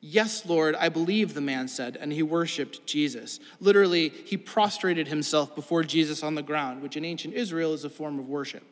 Yes, 0.05 0.45
Lord, 0.45 0.75
I 0.75 0.89
believe, 0.89 1.33
the 1.33 1.39
man 1.39 1.69
said, 1.69 1.95
and 1.95 2.11
he 2.11 2.23
worshiped 2.23 2.85
Jesus. 2.85 3.39
Literally, 3.61 4.09
he 4.09 4.35
prostrated 4.35 5.07
himself 5.07 5.55
before 5.55 5.81
Jesus 5.81 6.23
on 6.23 6.35
the 6.35 6.43
ground, 6.43 6.81
which 6.81 6.97
in 6.97 7.05
ancient 7.05 7.33
Israel 7.33 7.73
is 7.73 7.85
a 7.85 7.89
form 7.89 8.19
of 8.19 8.27
worship. 8.27 8.63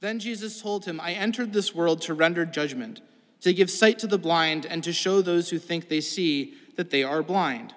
Then 0.00 0.18
Jesus 0.18 0.60
told 0.60 0.84
him, 0.84 1.00
I 1.00 1.12
entered 1.12 1.54
this 1.54 1.74
world 1.74 2.02
to 2.02 2.12
render 2.12 2.44
judgment, 2.44 3.00
to 3.40 3.54
give 3.54 3.70
sight 3.70 3.98
to 4.00 4.06
the 4.06 4.18
blind, 4.18 4.66
and 4.66 4.84
to 4.84 4.92
show 4.92 5.22
those 5.22 5.48
who 5.48 5.58
think 5.58 5.88
they 5.88 6.02
see 6.02 6.52
that 6.76 6.90
they 6.90 7.02
are 7.02 7.22
blind. 7.22 7.72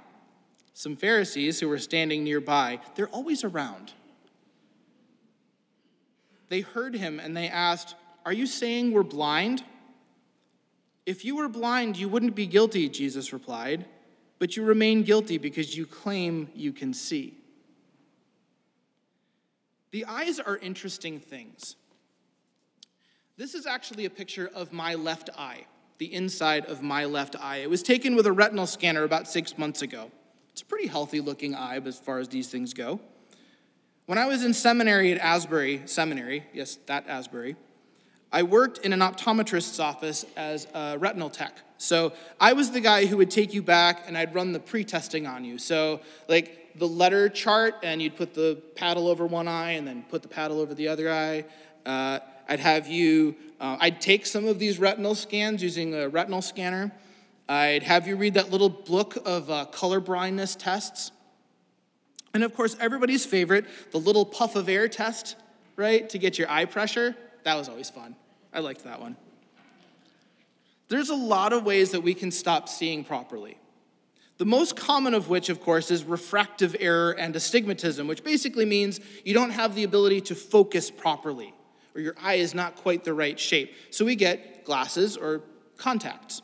Some 0.73 0.97
Pharisees 0.97 1.61
who 1.61 1.69
were 1.69 1.79
standing 1.79 2.25
nearby, 2.25 2.81
they're 2.95 3.07
always 3.07 3.45
around. 3.45 3.93
They 6.49 6.59
heard 6.59 6.95
him 6.95 7.21
and 7.21 7.37
they 7.37 7.47
asked, 7.47 7.95
Are 8.25 8.33
you 8.33 8.45
saying 8.45 8.91
we're 8.91 9.03
blind? 9.03 9.63
If 11.05 11.25
you 11.25 11.35
were 11.35 11.49
blind, 11.49 11.97
you 11.97 12.07
wouldn't 12.07 12.35
be 12.35 12.47
guilty, 12.47 12.87
Jesus 12.89 13.33
replied, 13.33 13.85
but 14.39 14.55
you 14.55 14.63
remain 14.63 15.03
guilty 15.03 15.37
because 15.37 15.75
you 15.75 15.85
claim 15.85 16.49
you 16.55 16.71
can 16.71 16.93
see. 16.93 17.37
The 19.91 20.05
eyes 20.05 20.39
are 20.39 20.57
interesting 20.57 21.19
things. 21.19 21.75
This 23.37 23.53
is 23.53 23.65
actually 23.65 24.05
a 24.05 24.09
picture 24.09 24.49
of 24.53 24.71
my 24.71 24.95
left 24.95 25.29
eye 25.37 25.65
the 25.97 26.13
inside 26.13 26.65
of 26.65 26.81
my 26.81 27.05
left 27.05 27.35
eye. 27.39 27.57
It 27.57 27.69
was 27.69 27.83
taken 27.83 28.15
with 28.15 28.25
a 28.25 28.31
retinal 28.31 28.67
scanner 28.67 29.03
about 29.03 29.27
six 29.27 29.57
months 29.57 29.81
ago. 29.81 30.11
It's 30.51 30.61
a 30.61 30.65
pretty 30.65 30.87
healthy 30.87 31.21
looking 31.21 31.55
eye 31.55 31.79
as 31.85 31.97
far 31.97 32.19
as 32.19 32.27
these 32.27 32.49
things 32.49 32.73
go. 32.73 32.99
When 34.05 34.17
I 34.17 34.25
was 34.25 34.43
in 34.43 34.53
seminary 34.53 35.13
at 35.13 35.17
Asbury 35.19 35.83
Seminary, 35.85 36.45
yes, 36.53 36.77
that 36.87 37.07
Asbury, 37.07 37.55
I 38.33 38.41
worked 38.41 38.79
in 38.79 38.93
an 38.93 38.99
optometrist's 38.99 39.79
office 39.79 40.25
as 40.35 40.67
a 40.73 40.97
retinal 40.97 41.29
tech. 41.29 41.55
So 41.77 42.13
I 42.41 42.53
was 42.53 42.71
the 42.71 42.81
guy 42.81 43.05
who 43.05 43.17
would 43.17 43.29
take 43.29 43.53
you 43.53 43.61
back 43.61 44.05
and 44.07 44.17
I'd 44.17 44.33
run 44.33 44.53
the 44.53 44.59
pre 44.59 44.83
testing 44.83 45.27
on 45.27 45.45
you. 45.45 45.59
So, 45.59 46.01
like 46.27 46.75
the 46.75 46.87
letter 46.87 47.29
chart, 47.29 47.75
and 47.83 48.01
you'd 48.01 48.15
put 48.15 48.33
the 48.33 48.59
paddle 48.75 49.07
over 49.07 49.27
one 49.27 49.47
eye 49.47 49.71
and 49.71 49.87
then 49.87 50.03
put 50.09 50.23
the 50.23 50.27
paddle 50.27 50.59
over 50.59 50.73
the 50.73 50.87
other 50.87 51.11
eye. 51.11 51.45
Uh, 51.85 52.19
I'd 52.49 52.59
have 52.59 52.87
you, 52.87 53.35
uh, 53.59 53.77
I'd 53.79 54.01
take 54.01 54.25
some 54.25 54.47
of 54.47 54.57
these 54.57 54.79
retinal 54.79 55.13
scans 55.13 55.61
using 55.61 55.93
a 55.93 56.09
retinal 56.09 56.41
scanner. 56.41 56.91
I'd 57.47 57.83
have 57.83 58.07
you 58.07 58.15
read 58.15 58.33
that 58.33 58.49
little 58.49 58.69
book 58.69 59.15
of 59.25 59.51
uh, 59.51 59.65
color 59.65 59.99
blindness 59.99 60.55
tests. 60.55 61.11
And 62.33 62.43
of 62.43 62.55
course, 62.55 62.75
everybody's 62.79 63.27
favorite, 63.27 63.65
the 63.91 63.99
little 63.99 64.25
puff 64.25 64.55
of 64.55 64.67
air 64.67 64.87
test, 64.87 65.35
right, 65.75 66.09
to 66.09 66.17
get 66.17 66.39
your 66.39 66.49
eye 66.49 66.65
pressure. 66.65 67.15
That 67.43 67.55
was 67.55 67.69
always 67.69 67.91
fun. 67.91 68.15
I 68.53 68.59
liked 68.59 68.83
that 68.83 69.01
one. 69.01 69.17
There's 70.89 71.09
a 71.09 71.15
lot 71.15 71.53
of 71.53 71.63
ways 71.65 71.91
that 71.91 72.01
we 72.01 72.13
can 72.13 72.31
stop 72.31 72.69
seeing 72.69 73.03
properly. 73.03 73.57
The 74.37 74.45
most 74.45 74.75
common 74.75 75.13
of 75.13 75.29
which, 75.29 75.49
of 75.49 75.61
course, 75.61 75.89
is 75.91 76.03
refractive 76.03 76.75
error 76.79 77.11
and 77.11 77.35
astigmatism, 77.35 78.07
which 78.07 78.23
basically 78.23 78.65
means 78.65 78.99
you 79.23 79.33
don't 79.33 79.51
have 79.51 79.75
the 79.75 79.83
ability 79.83 80.21
to 80.21 80.35
focus 80.35 80.91
properly 80.91 81.53
or 81.95 82.01
your 82.01 82.15
eye 82.21 82.35
is 82.35 82.53
not 82.53 82.75
quite 82.75 83.03
the 83.03 83.13
right 83.13 83.39
shape. 83.39 83.73
So 83.91 84.05
we 84.05 84.15
get 84.15 84.65
glasses 84.65 85.15
or 85.17 85.41
contacts. 85.77 86.41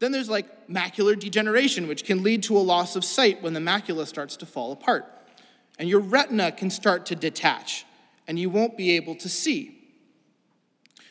Then 0.00 0.12
there's 0.12 0.28
like 0.28 0.68
macular 0.68 1.18
degeneration, 1.18 1.88
which 1.88 2.04
can 2.04 2.22
lead 2.22 2.42
to 2.44 2.56
a 2.56 2.60
loss 2.60 2.94
of 2.94 3.04
sight 3.04 3.42
when 3.42 3.52
the 3.52 3.60
macula 3.60 4.06
starts 4.06 4.36
to 4.36 4.46
fall 4.46 4.72
apart. 4.72 5.06
And 5.78 5.88
your 5.88 6.00
retina 6.00 6.52
can 6.52 6.70
start 6.70 7.06
to 7.06 7.16
detach, 7.16 7.84
and 8.26 8.38
you 8.38 8.50
won't 8.50 8.76
be 8.76 8.92
able 8.92 9.14
to 9.16 9.28
see. 9.28 9.77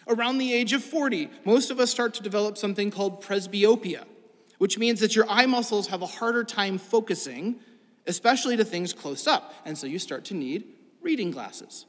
Around 0.09 0.37
the 0.37 0.53
age 0.53 0.73
of 0.73 0.83
40, 0.83 1.29
most 1.43 1.69
of 1.69 1.79
us 1.79 1.91
start 1.91 2.13
to 2.15 2.23
develop 2.23 2.57
something 2.57 2.91
called 2.91 3.21
presbyopia, 3.21 4.05
which 4.57 4.77
means 4.77 5.01
that 5.01 5.15
your 5.15 5.29
eye 5.29 5.45
muscles 5.45 5.87
have 5.87 6.01
a 6.01 6.05
harder 6.05 6.43
time 6.43 6.77
focusing, 6.77 7.59
especially 8.05 8.55
to 8.57 8.63
things 8.63 8.93
close 8.93 9.27
up. 9.27 9.53
And 9.65 9.77
so 9.77 9.85
you 9.85 9.99
start 9.99 10.25
to 10.25 10.33
need 10.33 10.63
reading 11.01 11.31
glasses. 11.31 11.85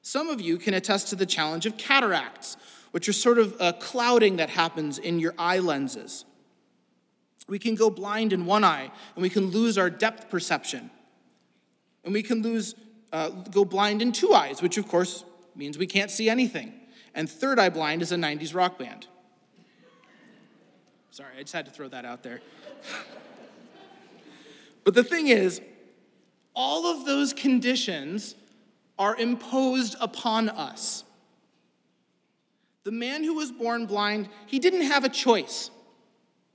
Some 0.00 0.28
of 0.28 0.40
you 0.40 0.56
can 0.56 0.74
attest 0.74 1.08
to 1.08 1.16
the 1.16 1.26
challenge 1.26 1.66
of 1.66 1.76
cataracts, 1.76 2.56
which 2.90 3.08
are 3.08 3.12
sort 3.12 3.38
of 3.38 3.56
a 3.60 3.72
clouding 3.72 4.36
that 4.36 4.50
happens 4.50 4.98
in 4.98 5.20
your 5.20 5.34
eye 5.38 5.58
lenses. 5.58 6.24
We 7.46 7.58
can 7.58 7.74
go 7.74 7.90
blind 7.90 8.32
in 8.32 8.46
one 8.46 8.64
eye, 8.64 8.90
and 9.14 9.22
we 9.22 9.28
can 9.28 9.46
lose 9.46 9.76
our 9.76 9.90
depth 9.90 10.30
perception. 10.30 10.90
And 12.04 12.12
we 12.12 12.22
can 12.22 12.42
lose, 12.42 12.74
uh, 13.12 13.28
go 13.28 13.64
blind 13.64 14.02
in 14.02 14.12
two 14.12 14.32
eyes, 14.32 14.62
which 14.62 14.78
of 14.78 14.88
course 14.88 15.24
means 15.54 15.78
we 15.78 15.86
can't 15.86 16.10
see 16.10 16.28
anything. 16.28 16.72
And 17.14 17.28
third 17.28 17.58
eye 17.58 17.68
blind 17.68 18.02
is 18.02 18.12
a 18.12 18.16
90s 18.16 18.54
rock 18.54 18.78
band. 18.78 19.06
Sorry, 21.10 21.30
I 21.38 21.42
just 21.42 21.52
had 21.52 21.66
to 21.66 21.70
throw 21.70 21.88
that 21.88 22.04
out 22.04 22.22
there. 22.22 22.40
but 24.84 24.94
the 24.94 25.04
thing 25.04 25.28
is, 25.28 25.60
all 26.54 26.86
of 26.86 27.04
those 27.04 27.32
conditions 27.32 28.34
are 28.98 29.16
imposed 29.16 29.96
upon 30.00 30.48
us. 30.48 31.04
The 32.84 32.92
man 32.92 33.24
who 33.24 33.34
was 33.34 33.52
born 33.52 33.86
blind, 33.86 34.28
he 34.46 34.58
didn't 34.58 34.82
have 34.82 35.04
a 35.04 35.08
choice. 35.08 35.70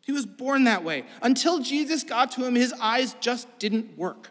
He 0.05 0.11
was 0.11 0.25
born 0.25 0.63
that 0.63 0.83
way. 0.83 1.03
Until 1.21 1.59
Jesus 1.59 2.03
got 2.03 2.31
to 2.31 2.45
him, 2.45 2.55
his 2.55 2.73
eyes 2.79 3.15
just 3.19 3.59
didn't 3.59 3.97
work. 3.97 4.29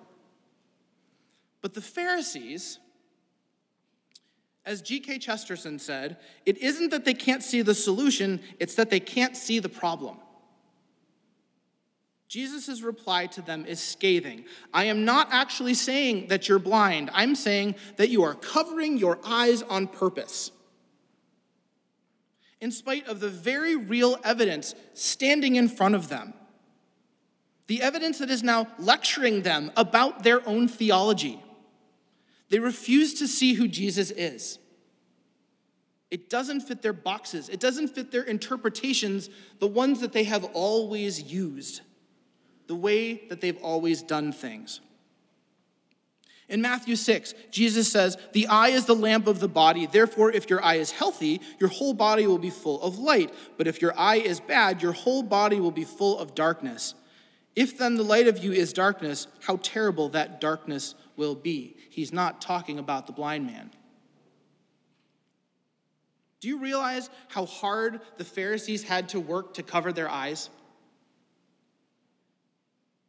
But 1.60 1.74
the 1.74 1.80
Pharisees, 1.80 2.78
as 4.66 4.82
G.K. 4.82 5.20
Chesterton 5.20 5.78
said, 5.78 6.16
it 6.44 6.58
isn't 6.58 6.90
that 6.90 7.04
they 7.04 7.14
can't 7.14 7.42
see 7.42 7.62
the 7.62 7.74
solution, 7.74 8.40
it's 8.58 8.74
that 8.74 8.90
they 8.90 8.98
can't 8.98 9.36
see 9.36 9.60
the 9.60 9.68
problem. 9.68 10.18
Jesus' 12.28 12.82
reply 12.82 13.26
to 13.26 13.42
them 13.42 13.64
is 13.64 13.80
scathing. 13.80 14.44
I 14.74 14.84
am 14.84 15.04
not 15.04 15.28
actually 15.30 15.74
saying 15.74 16.26
that 16.26 16.48
you're 16.48 16.58
blind, 16.58 17.10
I'm 17.14 17.36
saying 17.36 17.76
that 17.96 18.10
you 18.10 18.24
are 18.24 18.34
covering 18.34 18.98
your 18.98 19.20
eyes 19.24 19.62
on 19.62 19.86
purpose. 19.86 20.50
In 22.60 22.72
spite 22.72 23.06
of 23.06 23.20
the 23.20 23.28
very 23.28 23.76
real 23.76 24.18
evidence 24.24 24.74
standing 24.94 25.54
in 25.54 25.68
front 25.68 25.94
of 25.94 26.08
them, 26.08 26.34
the 27.68 27.82
evidence 27.82 28.18
that 28.18 28.30
is 28.30 28.42
now 28.42 28.66
lecturing 28.78 29.42
them 29.42 29.70
about 29.76 30.24
their 30.24 30.46
own 30.48 30.66
theology, 30.66 31.40
they 32.50 32.58
refuse 32.58 33.14
to 33.14 33.28
see 33.28 33.54
who 33.54 33.68
Jesus 33.68 34.10
is. 34.10 34.58
It 36.10 36.30
doesn't 36.30 36.60
fit 36.60 36.82
their 36.82 36.92
boxes, 36.92 37.48
it 37.48 37.60
doesn't 37.60 37.88
fit 37.88 38.10
their 38.12 38.22
interpretations, 38.22 39.28
the 39.58 39.66
ones 39.66 40.00
that 40.00 40.12
they 40.12 40.24
have 40.24 40.44
always 40.54 41.20
used 41.20 41.80
the 42.66 42.74
way 42.74 43.26
that 43.28 43.40
they've 43.40 43.62
always 43.62 44.02
done 44.02 44.32
things. 44.32 44.80
In 46.48 46.62
Matthew 46.62 46.94
6, 46.94 47.34
Jesus 47.50 47.90
says, 47.90 48.16
The 48.32 48.46
eye 48.46 48.68
is 48.68 48.84
the 48.84 48.94
lamp 48.94 49.26
of 49.26 49.40
the 49.40 49.48
body. 49.48 49.86
Therefore, 49.86 50.30
if 50.30 50.48
your 50.48 50.64
eye 50.64 50.76
is 50.76 50.92
healthy, 50.92 51.40
your 51.58 51.68
whole 51.68 51.92
body 51.92 52.26
will 52.26 52.38
be 52.38 52.50
full 52.50 52.80
of 52.82 52.98
light. 52.98 53.34
But 53.56 53.66
if 53.66 53.82
your 53.82 53.98
eye 53.98 54.16
is 54.16 54.38
bad, 54.38 54.80
your 54.80 54.92
whole 54.92 55.24
body 55.24 55.58
will 55.58 55.72
be 55.72 55.84
full 55.84 56.18
of 56.18 56.36
darkness. 56.36 56.94
If 57.56 57.78
then 57.78 57.96
the 57.96 58.04
light 58.04 58.28
of 58.28 58.38
you 58.44 58.52
is 58.52 58.72
darkness, 58.72 59.26
how 59.42 59.58
terrible 59.62 60.08
that 60.10 60.40
darkness 60.40 60.94
will 61.16 61.34
be. 61.34 61.75
He's 61.96 62.12
not 62.12 62.42
talking 62.42 62.78
about 62.78 63.06
the 63.06 63.14
blind 63.14 63.46
man. 63.46 63.70
Do 66.40 66.48
you 66.48 66.58
realize 66.58 67.08
how 67.28 67.46
hard 67.46 68.02
the 68.18 68.24
Pharisees 68.24 68.82
had 68.82 69.08
to 69.08 69.18
work 69.18 69.54
to 69.54 69.62
cover 69.62 69.94
their 69.94 70.10
eyes? 70.10 70.50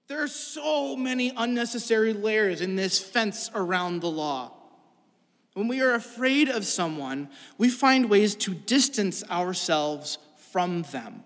There 0.08 0.24
are 0.24 0.30
so 0.30 0.96
many 0.96 1.34
unnecessary 1.36 2.14
layers 2.14 2.62
in 2.62 2.78
this 2.78 2.98
fence 2.98 3.52
around 3.54 4.00
the 4.00 4.10
law. 4.10 4.54
When 5.54 5.68
we 5.68 5.82
are 5.82 5.94
afraid 5.94 6.48
of 6.48 6.66
someone, 6.66 7.28
we 7.58 7.68
find 7.68 8.10
ways 8.10 8.36
to 8.36 8.54
distance 8.54 9.22
ourselves 9.30 10.18
from 10.38 10.84
them. 10.84 11.26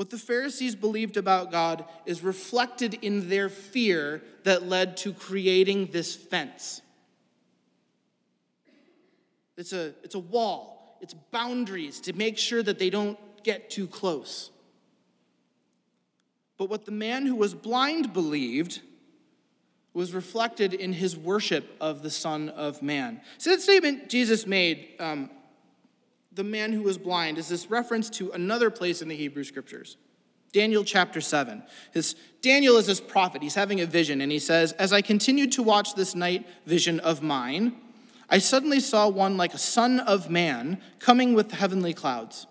What 0.00 0.08
the 0.08 0.16
Pharisees 0.16 0.74
believed 0.76 1.18
about 1.18 1.50
God 1.52 1.84
is 2.06 2.22
reflected 2.22 2.94
in 3.02 3.28
their 3.28 3.50
fear 3.50 4.22
that 4.44 4.66
led 4.66 4.96
to 4.96 5.12
creating 5.12 5.90
this 5.92 6.16
fence. 6.16 6.80
It's 9.58 9.74
a, 9.74 9.92
it's 10.02 10.14
a 10.14 10.18
wall, 10.18 10.96
it's 11.02 11.12
boundaries 11.12 12.00
to 12.00 12.14
make 12.14 12.38
sure 12.38 12.62
that 12.62 12.78
they 12.78 12.88
don't 12.88 13.18
get 13.44 13.68
too 13.68 13.86
close. 13.86 14.50
But 16.56 16.70
what 16.70 16.86
the 16.86 16.92
man 16.92 17.26
who 17.26 17.36
was 17.36 17.52
blind 17.52 18.14
believed 18.14 18.80
was 19.92 20.14
reflected 20.14 20.72
in 20.72 20.94
his 20.94 21.14
worship 21.14 21.76
of 21.78 22.02
the 22.02 22.10
Son 22.10 22.48
of 22.48 22.80
Man. 22.80 23.20
So, 23.36 23.50
that 23.50 23.60
statement 23.60 24.08
Jesus 24.08 24.46
made 24.46 24.94
um, 24.98 25.28
the 26.32 26.44
man 26.44 26.72
who 26.72 26.82
was 26.82 26.98
blind 26.98 27.38
is 27.38 27.48
this 27.48 27.70
reference 27.70 28.08
to 28.10 28.30
another 28.32 28.70
place 28.70 29.02
in 29.02 29.08
the 29.08 29.16
Hebrew 29.16 29.44
scriptures. 29.44 29.96
Daniel 30.52 30.84
chapter 30.84 31.20
7. 31.20 31.62
His, 31.92 32.16
Daniel 32.42 32.76
is 32.76 32.86
this 32.86 33.00
prophet. 33.00 33.42
He's 33.42 33.54
having 33.54 33.80
a 33.80 33.86
vision, 33.86 34.20
and 34.20 34.32
he 34.32 34.38
says, 34.38 34.72
As 34.72 34.92
I 34.92 35.00
continued 35.00 35.52
to 35.52 35.62
watch 35.62 35.94
this 35.94 36.14
night 36.14 36.46
vision 36.66 36.98
of 37.00 37.22
mine, 37.22 37.76
I 38.28 38.38
suddenly 38.38 38.80
saw 38.80 39.08
one 39.08 39.36
like 39.36 39.54
a 39.54 39.58
son 39.58 40.00
of 40.00 40.30
man 40.30 40.80
coming 40.98 41.34
with 41.34 41.52
heavenly 41.52 41.94
clouds. 41.94 42.46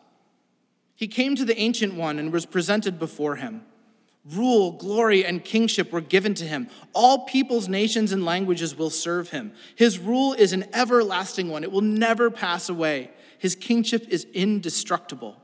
He 0.96 1.08
came 1.08 1.36
to 1.36 1.46
the 1.46 1.58
ancient 1.58 1.94
one 1.94 2.20
and 2.20 2.32
was 2.32 2.46
presented 2.46 3.00
before 3.00 3.38
him. 3.38 3.64
Rule, 4.26 4.74
glory, 4.74 5.26
and 5.26 5.44
kingship 5.44 5.94
were 5.94 6.02
given 6.02 6.34
to 6.36 6.46
him. 6.46 6.70
All 6.94 7.26
peoples, 7.26 7.70
nations, 7.70 8.12
and 8.12 8.26
languages 8.26 8.78
will 8.78 8.90
serve 8.90 9.30
him. 9.30 9.54
His 9.76 9.98
rule 9.98 10.34
is 10.34 10.52
an 10.52 10.66
everlasting 10.74 11.50
one, 11.50 11.64
it 11.64 11.72
will 11.72 11.82
never 11.82 12.30
pass 12.30 12.68
away. 12.68 13.12
His 13.40 13.56
kingship 13.56 14.08
is 14.10 14.28
indestructible. 14.34 15.36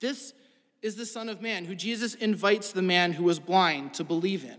This 0.00 0.34
is 0.82 0.96
the 0.96 1.06
Son 1.06 1.28
of 1.28 1.40
Man, 1.40 1.64
who 1.64 1.74
Jesus 1.74 2.14
invites 2.14 2.72
the 2.72 2.82
man 2.82 3.12
who 3.12 3.24
was 3.24 3.38
blind 3.38 3.94
to 3.94 4.04
believe 4.04 4.44
in. 4.44 4.56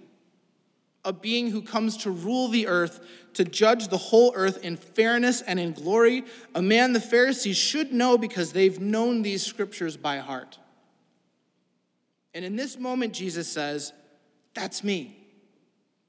A 1.06 1.14
being 1.14 1.52
who 1.52 1.62
comes 1.62 1.98
to 1.98 2.12
rule 2.12 2.50
the 2.50 2.68
earth, 2.68 3.00
to 3.34 3.46
judge 3.46 3.88
the 3.88 3.98
whole 3.98 4.34
earth 4.36 4.64
in 4.64 4.76
fairness 4.76 5.42
and 5.42 5.60
in 5.60 5.72
glory. 5.72 6.24
A 6.56 6.62
man 6.62 6.94
the 6.94 7.00
Pharisees 7.00 7.58
should 7.58 7.94
know 7.94 8.18
because 8.18 8.52
they've 8.52 8.80
known 8.80 9.22
these 9.22 9.46
scriptures 9.46 9.96
by 9.96 10.18
heart. 10.18 10.60
And 12.34 12.44
in 12.44 12.56
this 12.56 12.78
moment, 12.78 13.14
Jesus 13.14 13.48
says, 13.48 13.94
That's 14.54 14.84
me. 14.84 15.16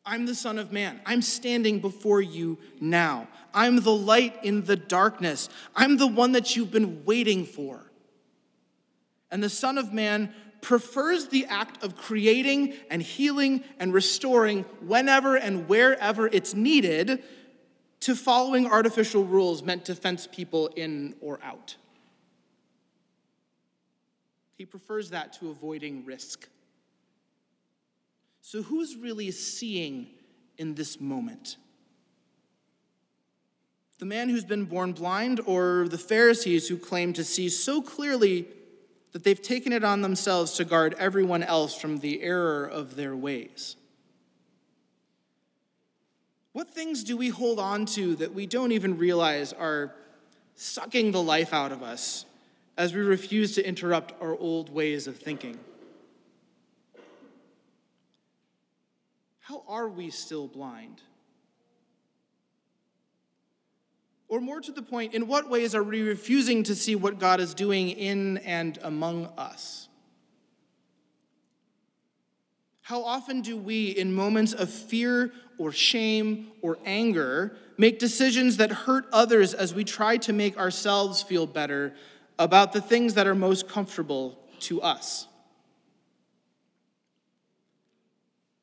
I'm 0.04 0.26
the 0.26 0.34
Son 0.34 0.58
of 0.58 0.72
Man. 0.72 1.00
I'm 1.06 1.22
standing 1.22 1.78
before 1.78 2.20
you 2.20 2.58
now. 2.80 3.28
I'm 3.54 3.82
the 3.82 3.94
light 3.94 4.44
in 4.44 4.64
the 4.64 4.76
darkness. 4.76 5.48
I'm 5.74 5.96
the 5.96 6.06
one 6.06 6.32
that 6.32 6.56
you've 6.56 6.70
been 6.70 7.04
waiting 7.04 7.44
for. 7.44 7.90
And 9.30 9.42
the 9.42 9.48
Son 9.48 9.78
of 9.78 9.92
Man 9.92 10.34
prefers 10.60 11.28
the 11.28 11.46
act 11.46 11.82
of 11.82 11.96
creating 11.96 12.74
and 12.90 13.02
healing 13.02 13.64
and 13.78 13.94
restoring 13.94 14.64
whenever 14.80 15.36
and 15.36 15.68
wherever 15.68 16.26
it's 16.26 16.54
needed 16.54 17.22
to 18.00 18.14
following 18.14 18.66
artificial 18.66 19.24
rules 19.24 19.62
meant 19.62 19.84
to 19.86 19.94
fence 19.94 20.26
people 20.30 20.68
in 20.68 21.14
or 21.20 21.38
out. 21.42 21.76
He 24.56 24.66
prefers 24.66 25.10
that 25.10 25.32
to 25.34 25.50
avoiding 25.50 26.04
risk. 26.04 26.48
So, 28.42 28.62
who's 28.62 28.96
really 28.96 29.30
seeing 29.30 30.08
in 30.58 30.74
this 30.74 31.00
moment? 31.00 31.56
The 34.00 34.06
man 34.06 34.30
who's 34.30 34.46
been 34.46 34.64
born 34.64 34.92
blind, 34.94 35.40
or 35.44 35.86
the 35.86 35.98
Pharisees 35.98 36.68
who 36.68 36.78
claim 36.78 37.12
to 37.12 37.22
see 37.22 37.50
so 37.50 37.82
clearly 37.82 38.46
that 39.12 39.24
they've 39.24 39.40
taken 39.40 39.74
it 39.74 39.84
on 39.84 40.00
themselves 40.00 40.52
to 40.52 40.64
guard 40.64 40.94
everyone 40.98 41.42
else 41.42 41.78
from 41.78 41.98
the 41.98 42.22
error 42.22 42.64
of 42.64 42.96
their 42.96 43.14
ways? 43.14 43.76
What 46.52 46.70
things 46.70 47.04
do 47.04 47.14
we 47.14 47.28
hold 47.28 47.58
on 47.58 47.84
to 47.86 48.16
that 48.16 48.32
we 48.32 48.46
don't 48.46 48.72
even 48.72 48.96
realize 48.96 49.52
are 49.52 49.94
sucking 50.54 51.12
the 51.12 51.22
life 51.22 51.52
out 51.52 51.70
of 51.70 51.82
us 51.82 52.24
as 52.78 52.94
we 52.94 53.02
refuse 53.02 53.54
to 53.56 53.68
interrupt 53.68 54.14
our 54.22 54.34
old 54.34 54.72
ways 54.72 55.08
of 55.08 55.18
thinking? 55.18 55.58
How 59.40 59.62
are 59.68 59.88
we 59.88 60.08
still 60.08 60.48
blind? 60.48 61.02
Or 64.30 64.40
more 64.40 64.60
to 64.60 64.70
the 64.70 64.80
point, 64.80 65.12
in 65.12 65.26
what 65.26 65.50
ways 65.50 65.74
are 65.74 65.82
we 65.82 66.02
refusing 66.02 66.62
to 66.62 66.76
see 66.76 66.94
what 66.94 67.18
God 67.18 67.40
is 67.40 67.52
doing 67.52 67.90
in 67.90 68.38
and 68.38 68.78
among 68.80 69.26
us? 69.36 69.88
How 72.82 73.02
often 73.02 73.40
do 73.40 73.56
we, 73.56 73.90
in 73.90 74.14
moments 74.14 74.52
of 74.52 74.70
fear 74.70 75.32
or 75.58 75.72
shame 75.72 76.52
or 76.62 76.78
anger, 76.84 77.56
make 77.76 77.98
decisions 77.98 78.58
that 78.58 78.70
hurt 78.70 79.06
others 79.12 79.52
as 79.52 79.74
we 79.74 79.82
try 79.82 80.16
to 80.18 80.32
make 80.32 80.56
ourselves 80.56 81.22
feel 81.22 81.46
better 81.48 81.92
about 82.38 82.72
the 82.72 82.80
things 82.80 83.14
that 83.14 83.26
are 83.26 83.34
most 83.34 83.68
comfortable 83.68 84.38
to 84.60 84.80
us? 84.80 85.26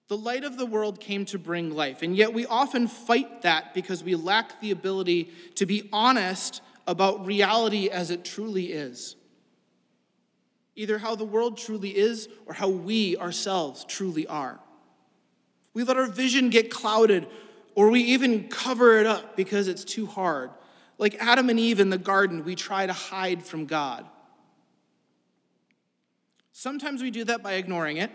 The 0.08 0.18
light 0.18 0.46
of 0.46 0.58
the 0.58 0.66
world 0.66 1.00
came 1.00 1.26
to 1.26 1.40
bring 1.40 1.76
life, 1.76 2.02
and 2.02 2.16
yet 2.16 2.34
we 2.34 2.46
often 2.46 2.88
fight 2.88 3.42
that 3.42 3.74
because 3.74 4.04
we 4.04 4.16
lack 4.16 4.62
the 4.62 4.72
ability 4.72 5.32
to 5.56 5.66
be 5.66 5.90
honest 5.92 6.62
about 6.86 7.26
reality 7.26 7.90
as 7.90 8.10
it 8.10 8.24
truly 8.24 8.72
is. 8.72 9.18
Either 10.76 10.98
how 10.98 11.16
the 11.16 11.26
world 11.26 11.58
truly 11.58 11.90
is 11.90 12.30
or 12.46 12.54
how 12.54 12.70
we 12.70 13.18
ourselves 13.18 13.84
truly 13.84 14.26
are. 14.28 14.60
We 15.74 15.84
let 15.84 15.98
our 15.98 16.08
vision 16.08 16.50
get 16.50 16.72
clouded, 16.72 17.28
or 17.76 17.90
we 17.90 18.02
even 18.02 18.48
cover 18.48 19.00
it 19.00 19.06
up 19.06 19.36
because 19.36 19.68
it's 19.68 19.84
too 19.84 20.06
hard. 20.06 20.52
Like 20.98 21.16
Adam 21.20 21.50
and 21.50 21.60
Eve 21.60 21.82
in 21.82 21.90
the 21.90 21.98
garden, 21.98 22.46
we 22.46 22.56
try 22.56 22.86
to 22.86 22.94
hide 22.94 23.44
from 23.44 23.66
God. 23.66 24.06
Sometimes 26.54 27.04
we 27.04 27.12
do 27.12 27.26
that 27.26 27.44
by 27.44 27.54
ignoring 27.54 27.98
it. 27.98 28.10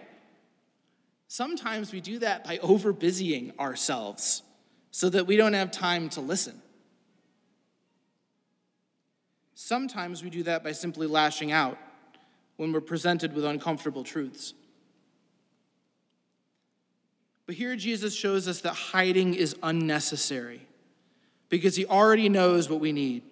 Sometimes 1.33 1.95
we 1.95 2.03
do 2.03 2.19
that 2.19 2.45
by 2.45 2.59
overbusying 2.59 3.59
ourselves 3.59 4.43
so 4.91 5.09
that 5.09 5.27
we 5.27 5.39
don't 5.39 5.55
have 5.55 5.71
time 5.71 6.11
to 6.11 6.21
listen. 6.21 6.61
Sometimes 9.55 10.23
we 10.23 10.29
do 10.29 10.43
that 10.43 10.63
by 10.63 10.73
simply 10.73 11.07
lashing 11.07 11.51
out 11.51 11.79
when 12.59 12.71
we're 12.71 12.83
presented 12.83 13.35
with 13.35 13.47
uncomfortable 13.47 14.05
truths. 14.05 14.53
But 17.47 17.55
here 17.55 17.77
Jesus 17.77 18.15
shows 18.15 18.47
us 18.47 18.61
that 18.61 18.75
hiding 18.75 19.33
is 19.33 19.57
unnecessary 19.63 20.67
because 21.49 21.77
he 21.77 21.87
already 21.87 22.29
knows 22.29 22.69
what 22.69 22.79
we 22.79 22.93
need 22.93 23.23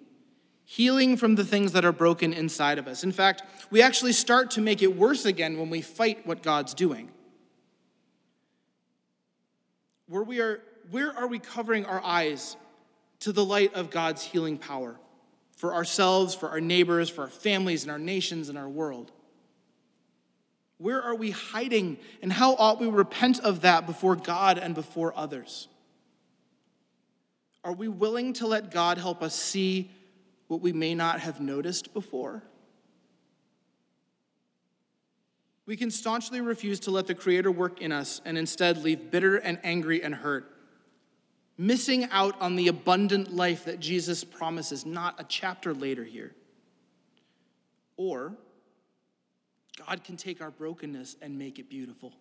healing 0.65 1.17
from 1.17 1.35
the 1.35 1.45
things 1.45 1.73
that 1.73 1.85
are 1.85 1.91
broken 1.91 2.33
inside 2.33 2.79
of 2.79 2.87
us. 2.87 3.03
In 3.03 3.11
fact, 3.11 3.43
we 3.69 3.79
actually 3.79 4.13
start 4.13 4.49
to 4.51 4.61
make 4.61 4.81
it 4.81 4.97
worse 4.97 5.25
again 5.25 5.59
when 5.59 5.69
we 5.69 5.83
fight 5.83 6.25
what 6.25 6.41
God's 6.41 6.73
doing 6.73 7.11
where 10.11 10.23
we 10.23 10.41
are, 10.41 10.59
where 10.91 11.17
are 11.17 11.25
we 11.25 11.39
covering 11.39 11.85
our 11.85 12.03
eyes 12.03 12.57
to 13.21 13.31
the 13.31 13.45
light 13.45 13.73
of 13.75 13.89
God's 13.89 14.21
healing 14.21 14.57
power 14.57 14.97
for 15.55 15.73
ourselves, 15.73 16.35
for 16.35 16.49
our 16.49 16.59
neighbors, 16.59 17.09
for 17.09 17.21
our 17.21 17.29
families, 17.29 17.83
and 17.83 17.91
our 17.91 17.97
nations, 17.97 18.49
and 18.49 18.57
our 18.57 18.67
world? 18.67 19.13
Where 20.79 21.01
are 21.01 21.15
we 21.15 21.31
hiding, 21.31 21.97
and 22.21 22.33
how 22.33 22.55
ought 22.55 22.81
we 22.81 22.87
repent 22.87 23.39
of 23.39 23.61
that 23.61 23.85
before 23.85 24.17
God 24.17 24.57
and 24.57 24.75
before 24.75 25.13
others? 25.15 25.69
Are 27.63 27.73
we 27.73 27.87
willing 27.87 28.33
to 28.33 28.47
let 28.47 28.69
God 28.69 28.97
help 28.97 29.23
us 29.23 29.33
see 29.33 29.91
what 30.47 30.59
we 30.59 30.73
may 30.73 30.93
not 30.93 31.21
have 31.21 31.39
noticed 31.39 31.93
before? 31.93 32.43
We 35.71 35.77
can 35.77 35.89
staunchly 35.89 36.41
refuse 36.41 36.81
to 36.81 36.91
let 36.91 37.07
the 37.07 37.15
Creator 37.15 37.49
work 37.49 37.79
in 37.79 37.93
us 37.93 38.19
and 38.25 38.37
instead 38.37 38.83
leave 38.83 39.09
bitter 39.09 39.37
and 39.37 39.57
angry 39.63 40.03
and 40.03 40.13
hurt, 40.13 40.53
missing 41.57 42.09
out 42.11 42.35
on 42.41 42.57
the 42.57 42.67
abundant 42.67 43.33
life 43.33 43.63
that 43.63 43.79
Jesus 43.79 44.25
promises 44.25 44.85
not 44.85 45.17
a 45.17 45.23
chapter 45.23 45.73
later 45.73 46.03
here. 46.03 46.35
Or 47.95 48.35
God 49.87 50.03
can 50.03 50.17
take 50.17 50.41
our 50.41 50.51
brokenness 50.51 51.15
and 51.21 51.39
make 51.39 51.57
it 51.57 51.69
beautiful. 51.69 52.11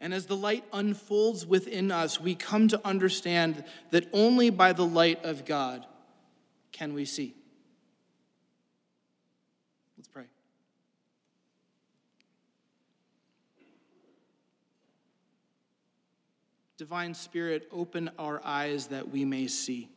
And 0.00 0.14
as 0.14 0.26
the 0.26 0.36
light 0.36 0.62
unfolds 0.72 1.44
within 1.44 1.90
us, 1.90 2.20
we 2.20 2.36
come 2.36 2.68
to 2.68 2.80
understand 2.86 3.64
that 3.90 4.08
only 4.12 4.50
by 4.50 4.72
the 4.72 4.86
light 4.86 5.24
of 5.24 5.44
God 5.44 5.84
can 6.70 6.94
we 6.94 7.04
see. 7.04 7.34
Let's 9.98 10.06
pray. 10.06 10.26
Divine 16.78 17.14
Spirit, 17.14 17.68
open 17.72 18.10
our 18.18 18.40
eyes 18.44 18.88
that 18.88 19.10
we 19.10 19.24
may 19.24 19.46
see. 19.46 19.88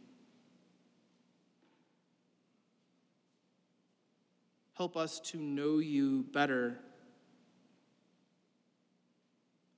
Help 4.74 4.96
us 4.96 5.20
to 5.20 5.38
know 5.38 5.80
you 5.80 6.24
better 6.32 6.80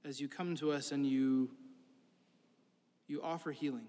as 0.05 0.19
you 0.19 0.27
come 0.27 0.55
to 0.55 0.71
us 0.71 0.91
and 0.91 1.05
you, 1.05 1.49
you 3.07 3.21
offer 3.21 3.51
healing. 3.51 3.87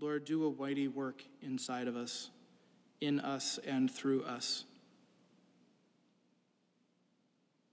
Lord, 0.00 0.24
do 0.24 0.46
a 0.46 0.52
mighty 0.52 0.88
work 0.88 1.22
inside 1.42 1.86
of 1.86 1.94
us, 1.94 2.30
in 3.02 3.20
us, 3.20 3.58
and 3.66 3.90
through 3.90 4.22
us, 4.22 4.64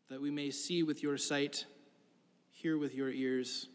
that 0.09 0.21
we 0.21 0.31
may 0.31 0.51
see 0.51 0.83
with 0.83 1.03
your 1.03 1.17
sight, 1.17 1.65
hear 2.51 2.77
with 2.77 2.95
your 2.95 3.09
ears, 3.09 3.67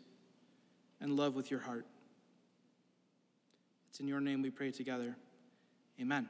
and 1.01 1.16
love 1.16 1.35
with 1.35 1.51
your 1.51 1.61
heart. 1.61 1.87
It's 3.90 4.01
in 4.01 4.09
your 4.09 4.21
name 4.21 4.40
we 4.42 4.51
pray 4.51 4.71
together. 4.71 5.16
Amen. 6.01 6.29